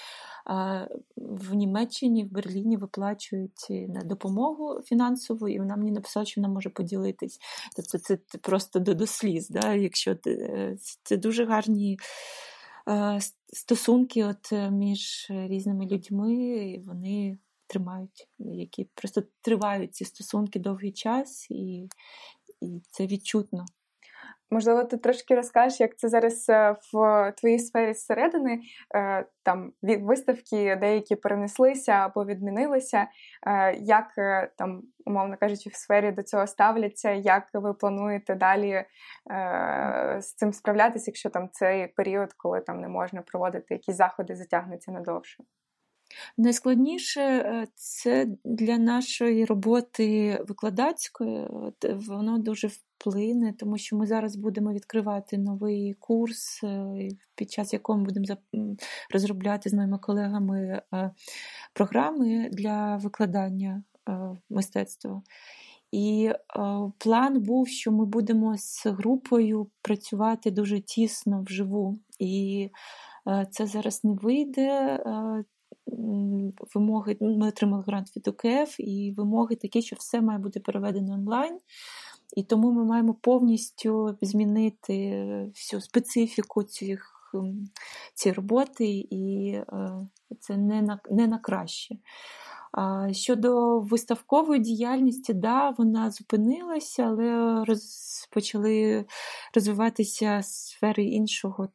в 1.17 1.55
Німеччині, 1.55 2.25
в 2.25 2.33
Берліні 2.33 2.77
виплачують 2.77 3.67
на 3.71 4.01
допомогу 4.05 4.81
фінансову, 4.85 5.49
і 5.49 5.59
вона 5.59 5.77
мені 5.77 5.91
написала, 5.91 6.27
що 6.27 6.41
вона 6.41 6.55
може 6.55 6.71
поділитись. 6.71 7.39
Тобто 7.77 7.99
це 7.99 8.19
просто 8.41 8.79
до, 8.79 8.95
до 8.95 9.07
сліз. 9.07 9.49
Да? 9.49 9.75
Якщо 9.75 10.17
це 11.03 11.17
дуже 11.17 11.45
гарні. 11.45 11.99
Стосунки 13.53 14.25
от 14.25 14.53
між 14.71 15.27
різними 15.31 15.87
людьми, 15.87 16.83
вони 16.87 17.39
тримають, 17.67 18.29
які 18.39 18.85
просто 18.95 19.23
тривають 19.41 19.95
ці 19.95 20.05
стосунки 20.05 20.59
довгий 20.59 20.93
час, 20.93 21.51
і, 21.51 21.89
і 22.61 22.83
це 22.91 23.07
відчутно. 23.07 23.65
Можливо, 24.51 24.85
ти 24.85 24.97
трошки 24.97 25.35
розкажеш, 25.35 25.81
як 25.81 25.99
це 25.99 26.09
зараз 26.09 26.47
е, 26.49 26.77
в 26.93 27.33
твоїй 27.37 27.59
сфері 27.59 27.95
зсередини, 27.95 28.61
е, 28.95 29.27
там 29.43 29.73
виставки 29.83 30.77
деякі 30.77 31.17
перенеслися 31.17 31.93
або 31.93 32.25
відмінилися. 32.25 33.07
Е, 33.47 33.75
як 33.75 34.07
там, 34.59 34.83
умовно 35.07 35.37
кажучи, 35.37 35.71
в 35.71 35.75
сфері 35.75 36.13
до 36.13 36.23
цього 36.23 36.47
ставляться, 36.47 37.11
як 37.11 37.45
ви 37.55 37.75
плануєте 37.75 38.35
далі 38.35 38.85
з 40.19 40.35
цим 40.37 40.53
справлятися, 40.53 41.05
якщо 41.07 41.31
там 41.31 41.49
цей 41.53 41.87
період, 41.87 42.33
коли 42.33 42.61
там 42.61 42.81
не 42.81 42.89
можна 42.89 43.23
проводити 43.23 43.75
якісь 43.75 43.97
заходи, 43.97 44.35
затягнеться 44.35 44.93
надовше? 44.93 45.45
Найскладніше 46.39 47.67
це 47.75 48.27
для 48.45 48.79
нашої 48.79 49.45
роботи 49.45 50.39
викладацької, 50.49 51.49
воно 52.09 52.39
дуже 52.39 52.69
вплине, 52.99 53.53
тому 53.53 53.79
що 53.79 53.97
ми 53.97 54.07
зараз 54.07 54.37
будемо 54.37 54.73
відкривати 54.73 55.39
новий 55.39 55.95
курс, 55.95 56.61
е, 56.65 57.09
під 57.35 57.53
час 57.53 57.73
якого 57.73 57.99
ми 57.99 58.05
будемо 58.05 58.27
розробляти 59.13 59.71
з 59.71 59.75
моїми 59.75 59.99
колегами 59.99 60.83
е, 60.95 61.11
програми 61.75 62.49
для 62.53 62.97
викладання 62.97 63.83
мистецтва. 64.51 65.23
І 65.93 66.31
план 66.99 67.43
був, 67.43 67.69
що 67.69 67.93
ми 67.93 68.05
будемо 68.07 68.59
з 68.59 68.87
групою 68.87 69.71
працювати 69.83 70.51
дуже 70.51 70.81
тісно 70.81 71.43
вживу. 71.43 71.99
І 72.19 72.71
це 73.51 73.67
зараз 73.67 74.05
не 74.05 74.13
вийде 74.13 74.99
вимоги, 76.75 77.17
ми 77.21 77.49
отримали 77.49 77.85
грант 77.87 78.17
від 78.17 78.29
УКФ, 78.29 78.81
і 78.81 79.15
вимоги 79.17 79.57
такі, 79.57 79.83
що 79.83 79.97
все 79.97 80.21
має 80.21 80.39
бути 80.39 80.61
переведено 80.61 81.15
онлайн. 81.15 81.59
І 82.37 82.43
тому 82.43 82.73
ми 82.73 82.85
маємо 82.85 83.15
повністю 83.15 84.19
змінити 84.21 85.11
всю 85.55 85.81
специфіку 85.81 86.63
цих 86.63 87.13
цієї 88.15 88.37
роботи, 88.37 88.85
і 89.11 89.53
е, 89.53 89.65
це 90.41 90.57
не 90.57 90.83
на, 90.83 91.01
не 91.11 91.27
на 91.27 91.39
краще. 91.39 91.97
Щодо 93.13 93.81
виставкової 93.81 94.61
діяльності, 94.61 95.35
да, 95.35 95.71
вона 95.71 96.11
зупинилася, 96.11 97.03
але 97.03 97.65
розпочали 97.65 99.05
розвиватися 99.55 100.41
сфери 100.43 101.05
іншого 101.05 101.69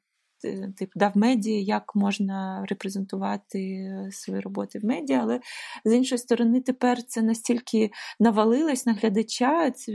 Е, 0.46 0.74
типу, 0.78 0.92
да, 0.96 1.08
в 1.08 1.18
медіа, 1.18 1.60
як 1.60 1.96
можна 1.96 2.66
репрезентувати 2.70 3.92
свої 4.12 4.40
роботи 4.40 4.80
в 4.80 4.86
медіа, 4.86 5.20
але 5.22 5.40
з 5.86 5.94
іншої 5.94 6.20
сторони, 6.20 6.62
тепер 6.62 7.04
це 7.04 7.22
настільки 7.22 7.92
навалилось 8.20 8.86
на 8.86 8.94
глядача 8.94 9.74
е, 9.90 9.92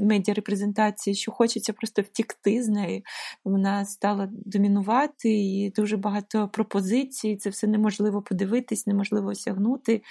медіа 0.00 0.34
репрезентації, 0.34 1.14
що 1.14 1.32
хочеться 1.32 1.72
просто 1.72 2.02
втікти 2.02 2.62
з 2.62 2.68
неї. 2.68 3.04
Вона 3.44 3.84
стала 3.84 4.28
домінувати 4.32 5.30
і 5.30 5.70
дуже 5.70 5.96
багато 5.96 6.48
пропозицій. 6.48 7.36
Це 7.36 7.50
все 7.50 7.66
неможливо 7.66 8.22
подивитись, 8.22 8.86
неможливо 8.86 9.28
осягнути. 9.28 10.02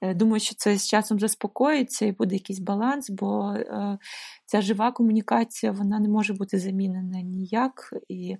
Е, 0.00 0.14
думаю, 0.14 0.40
що 0.40 0.54
це 0.54 0.76
з 0.76 0.88
часом 0.88 1.18
заспокоїться 1.20 2.06
і 2.06 2.12
буде 2.12 2.34
якийсь 2.34 2.58
баланс, 2.58 3.10
бо 3.10 3.54
ця 4.46 4.62
жива 4.62 4.92
комунікація 4.92 5.72
вона 5.72 5.98
не 5.98 6.08
може 6.08 6.34
бути 6.34 6.58
замінена 6.58 7.20
ніяк. 7.20 7.94
І 8.08 8.36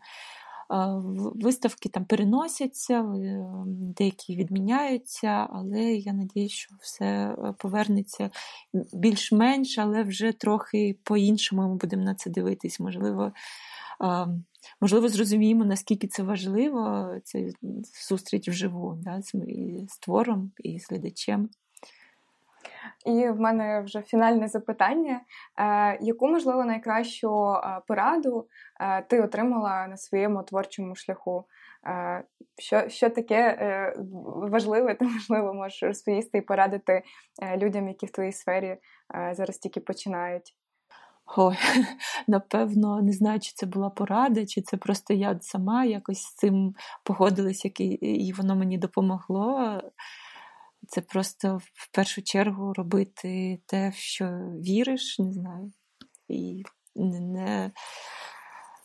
Виставки 1.34 1.88
там 1.88 2.04
переносяться, 2.04 3.14
деякі 3.66 4.36
відміняються, 4.36 5.48
але 5.50 5.80
я 5.80 6.12
надію, 6.12 6.48
що 6.48 6.74
все 6.80 7.04
е, 7.04 7.54
повернеться 7.58 8.30
більш-менш, 8.92 9.78
але 9.78 10.02
вже 10.02 10.32
трохи 10.32 10.96
по-іншому 11.02 11.62
ми 11.62 11.74
будемо 11.74 12.02
на 12.02 12.14
це 12.14 12.30
дивитись. 12.30 12.80
Можливо, 12.80 13.32
можливо, 14.80 15.08
зрозуміємо, 15.08 15.64
наскільки 15.64 16.06
це 16.06 16.22
важливо, 16.22 17.10
це 17.24 17.50
зустріч 18.08 18.48
вживу 18.48 18.98
да, 19.02 19.22
з 19.88 19.98
твором 20.00 20.52
і 20.64 20.80
з 20.80 20.90
глядачем. 20.90 21.48
І 23.07 23.28
в 23.28 23.41
мене 23.41 23.80
вже 23.80 24.03
фінальне 24.03 24.49
запитання: 24.49 25.20
е, 25.59 25.99
яку 26.01 26.28
можливо 26.28 26.64
найкращу 26.64 27.53
е, 27.53 27.80
пораду 27.86 28.49
е, 28.80 29.03
ти 29.03 29.22
отримала 29.22 29.86
на 29.86 29.97
своєму 29.97 30.43
творчому 30.43 30.95
шляху? 30.97 31.45
Що 32.59 32.89
що 32.89 33.11
таке 33.11 33.95
важливе, 34.26 34.95
ти 34.95 35.05
можливо 35.14 35.55
можеш 35.55 35.82
розповісти 35.82 36.39
і 36.39 36.43
порадити 36.43 37.03
людям, 37.57 37.89
які 37.89 38.07
в 38.07 38.11
твоїй 38.11 38.32
сфері 38.32 38.76
зараз 39.32 39.59
тільки 39.59 39.80
починають? 39.80 40.55
Ой, 41.36 41.57
напевно, 42.28 43.03
не 43.03 43.12
знаю, 43.12 43.41
чи 43.41 43.53
це 43.55 43.66
була 43.66 43.91
порада, 43.91 44.47
чи 44.47 44.62
це 44.62 44.76
просто 44.76 45.14
я 45.14 45.39
сама 45.41 45.84
якось 45.84 46.22
з 46.22 46.34
цим 46.34 46.74
погодилась, 47.05 47.62
і 47.64 48.32
воно 48.36 48.57
мені 48.57 48.78
допомогло. 48.78 49.80
Це 50.89 51.01
просто 51.01 51.61
в 51.74 51.91
першу 51.93 52.22
чергу 52.22 52.72
робити 52.72 53.61
те, 53.66 53.89
в 53.91 53.95
що 53.95 54.26
віриш, 54.62 55.18
не 55.18 55.33
знаю, 55.33 55.72
і 56.29 56.62
не 56.97 57.72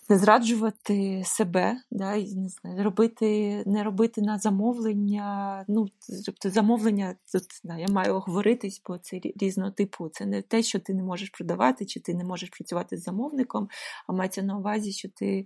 не 0.10 0.18
зраджувати 0.18 1.24
себе, 1.26 1.78
да, 1.92 2.16
і 2.16 2.36
не 2.36 2.50
знаю, 2.50 2.84
робити, 2.84 3.64
не 3.66 3.84
робити 3.84 4.22
на 4.22 4.40
замовлення. 4.40 5.66
Ну, 5.68 5.88
тобто 6.26 6.50
замовлення, 6.50 7.16
тут 7.32 7.44
да, 7.64 7.78
я 7.78 7.88
маю 7.88 8.16
оговоритись, 8.16 8.82
бо 8.88 8.98
це 8.98 9.22
різного 9.36 9.72
типу. 9.72 10.10
Це 10.10 10.26
не 10.26 10.42
те, 10.42 10.64
що 10.64 10.80
ти 10.80 10.94
не 10.94 11.04
можеш 11.04 11.30
продавати, 11.30 11.86
чи 11.86 12.00
ти 12.00 12.14
не 12.14 12.24
можеш 12.24 12.50
працювати 12.50 12.98
з 12.98 13.04
замовником, 13.04 13.70
а 14.08 14.14
мається 14.14 14.42
на 14.42 14.58
увазі, 14.58 14.92
що 14.92 15.10
ти 15.10 15.46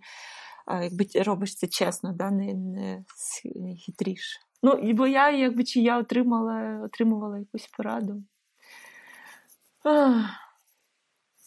якби 0.68 1.06
робиш 1.24 1.56
це 1.56 1.68
чесно, 1.68 2.14
да, 2.14 2.32
не, 2.32 2.54
не 2.54 3.04
хитріше. 3.86 4.40
Ну, 4.64 4.94
бо 4.94 5.08
я, 5.08 5.32
якби 5.32 5.64
чи 5.64 5.80
я 5.80 6.00
отримала, 6.00 6.82
отримувала 6.86 7.40
якусь 7.40 7.68
пораду. 7.68 8.24
Ах. 9.84 10.48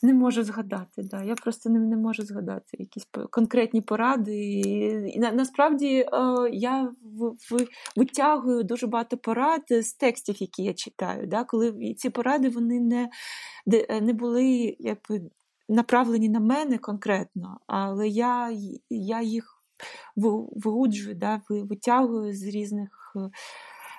Не 0.02 0.14
можу 0.14 0.44
згадати, 0.44 1.02
да. 1.02 1.22
я 1.22 1.34
просто 1.34 1.70
не 1.70 1.78
не 1.78 1.96
можу 1.96 2.22
згадати 2.22 2.76
якісь 2.78 3.08
конкретні 3.30 3.80
поради. 3.80 4.36
І, 4.44 5.18
на, 5.18 5.32
Насправді 5.32 5.86
е, 5.86 6.08
я 6.52 6.82
в, 7.02 7.28
в, 7.28 7.66
витягую 7.96 8.62
дуже 8.62 8.86
багато 8.86 9.16
порад 9.16 9.62
з 9.70 9.92
текстів, 9.92 10.36
які 10.42 10.62
я 10.62 10.74
читаю. 10.74 11.26
Да, 11.26 11.44
Коли 11.44 11.94
ці 11.94 12.10
поради 12.10 12.48
вони 12.48 12.80
не 12.80 13.10
не 14.00 14.12
були 14.12 14.76
якби, 14.78 15.20
направлені 15.74 16.28
на 16.28 16.40
мене 16.40 16.78
конкретно, 16.78 17.60
але 17.66 18.08
я 18.08 18.56
я 18.90 19.22
їх 19.22 19.62
виуджую, 20.56 21.14
да, 21.14 21.40
витягую 21.48 22.34
з 22.34 22.42
різних. 22.42 23.16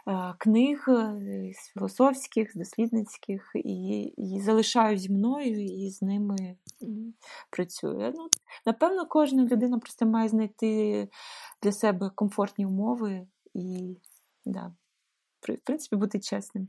Е, 0.07 0.33
книг 0.37 0.85
е, 0.87 1.53
з 1.53 1.73
філософських, 1.73 2.51
з 2.51 2.55
дослідницьких, 2.55 3.51
і 3.55 4.01
і 4.17 4.41
залишаю 4.41 4.97
зі 4.97 5.09
мною 5.09 5.65
і 5.65 5.89
з 5.89 6.01
ними 6.01 6.57
працюю. 7.49 8.13
Ну, 8.15 8.29
Напевно, 8.65 9.05
кожна 9.07 9.45
людина 9.45 9.79
просто 9.79 10.05
має 10.05 10.29
знайти 10.29 11.07
для 11.63 11.71
себе 11.71 12.11
комфортні 12.15 12.65
умови 12.65 13.27
і, 13.53 13.97
да, 14.45 14.73
в 15.41 15.57
принципі, 15.63 15.95
бути 15.95 16.19
чесним. 16.19 16.67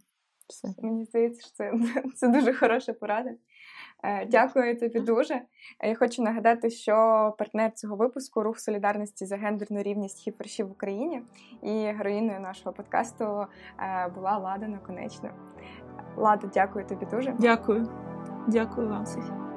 Все. 0.48 0.68
Мені 0.82 1.04
здається, 1.04 1.42
що 1.42 1.50
це, 1.50 1.72
це 2.16 2.28
дуже 2.28 2.54
хороша 2.54 2.92
порада. 2.92 3.30
Е, 4.04 4.26
дякую 4.26 4.78
тобі 4.80 5.00
дуже. 5.00 5.40
Я 5.84 5.94
хочу 5.94 6.22
нагадати, 6.22 6.70
що 6.70 6.94
партнер 7.38 7.72
цього 7.72 7.96
випуску 7.96 8.42
рух 8.42 8.58
солідарності 8.58 9.26
за 9.26 9.36
гендерну 9.36 9.82
рівність 9.82 10.18
хіперші 10.18 10.62
в 10.62 10.70
Україні 10.70 11.22
і 11.62 11.68
героїною 11.68 12.40
нашого 12.40 12.72
подкасту 12.72 13.46
е, 13.78 14.08
була 14.08 14.38
Лада 14.38 14.68
Наконечна. 14.68 15.34
Лада, 16.16 16.50
дякую 16.54 16.86
тобі 16.86 17.06
дуже. 17.06 17.34
Дякую, 17.38 17.88
дякую 18.48 18.88
вам, 18.88 19.06
Софія. 19.06 19.51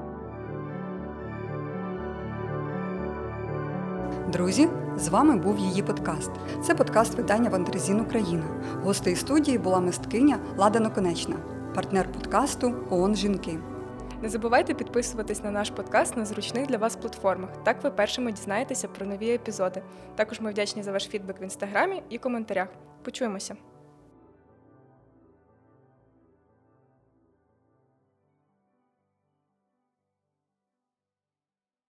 Друзі, 4.32 4.70
з 4.98 5.08
вами 5.08 5.36
був 5.36 5.60
її 5.60 5.84
подкаст. 5.84 6.32
Це 6.64 6.76
подкаст 6.76 7.16
видання 7.16 7.50
Вандрезін 7.50 8.00
Україна. 8.00 8.44
Гостею 8.84 9.16
студії 9.16 9.58
була 9.58 9.80
мисткиня 9.80 10.40
Лада 10.58 10.80
Наконечна, 10.80 11.36
партнер 11.76 12.12
подкасту 12.12 12.74
ООН 12.90 13.16
Жінки. 13.16 13.60
Не 14.22 14.30
забувайте 14.30 14.74
підписуватись 14.74 15.44
на 15.44 15.52
наш 15.52 15.70
подкаст 15.70 16.18
на 16.18 16.26
зручних 16.26 16.68
для 16.68 16.78
вас 16.78 16.96
платформах. 16.96 17.50
Так 17.64 17.84
ви 17.84 17.92
першими 17.92 18.32
дізнаєтеся 18.32 18.88
про 18.88 19.06
нові 19.06 19.30
епізоди. 19.30 19.82
Також 20.16 20.40
ми 20.40 20.52
вдячні 20.52 20.84
за 20.84 20.92
ваш 20.92 21.08
фідбек 21.08 21.42
в 21.42 21.44
інстаграмі 21.44 22.04
і 22.10 22.18
коментарях. 22.18 22.68
Почуємося. 23.04 23.56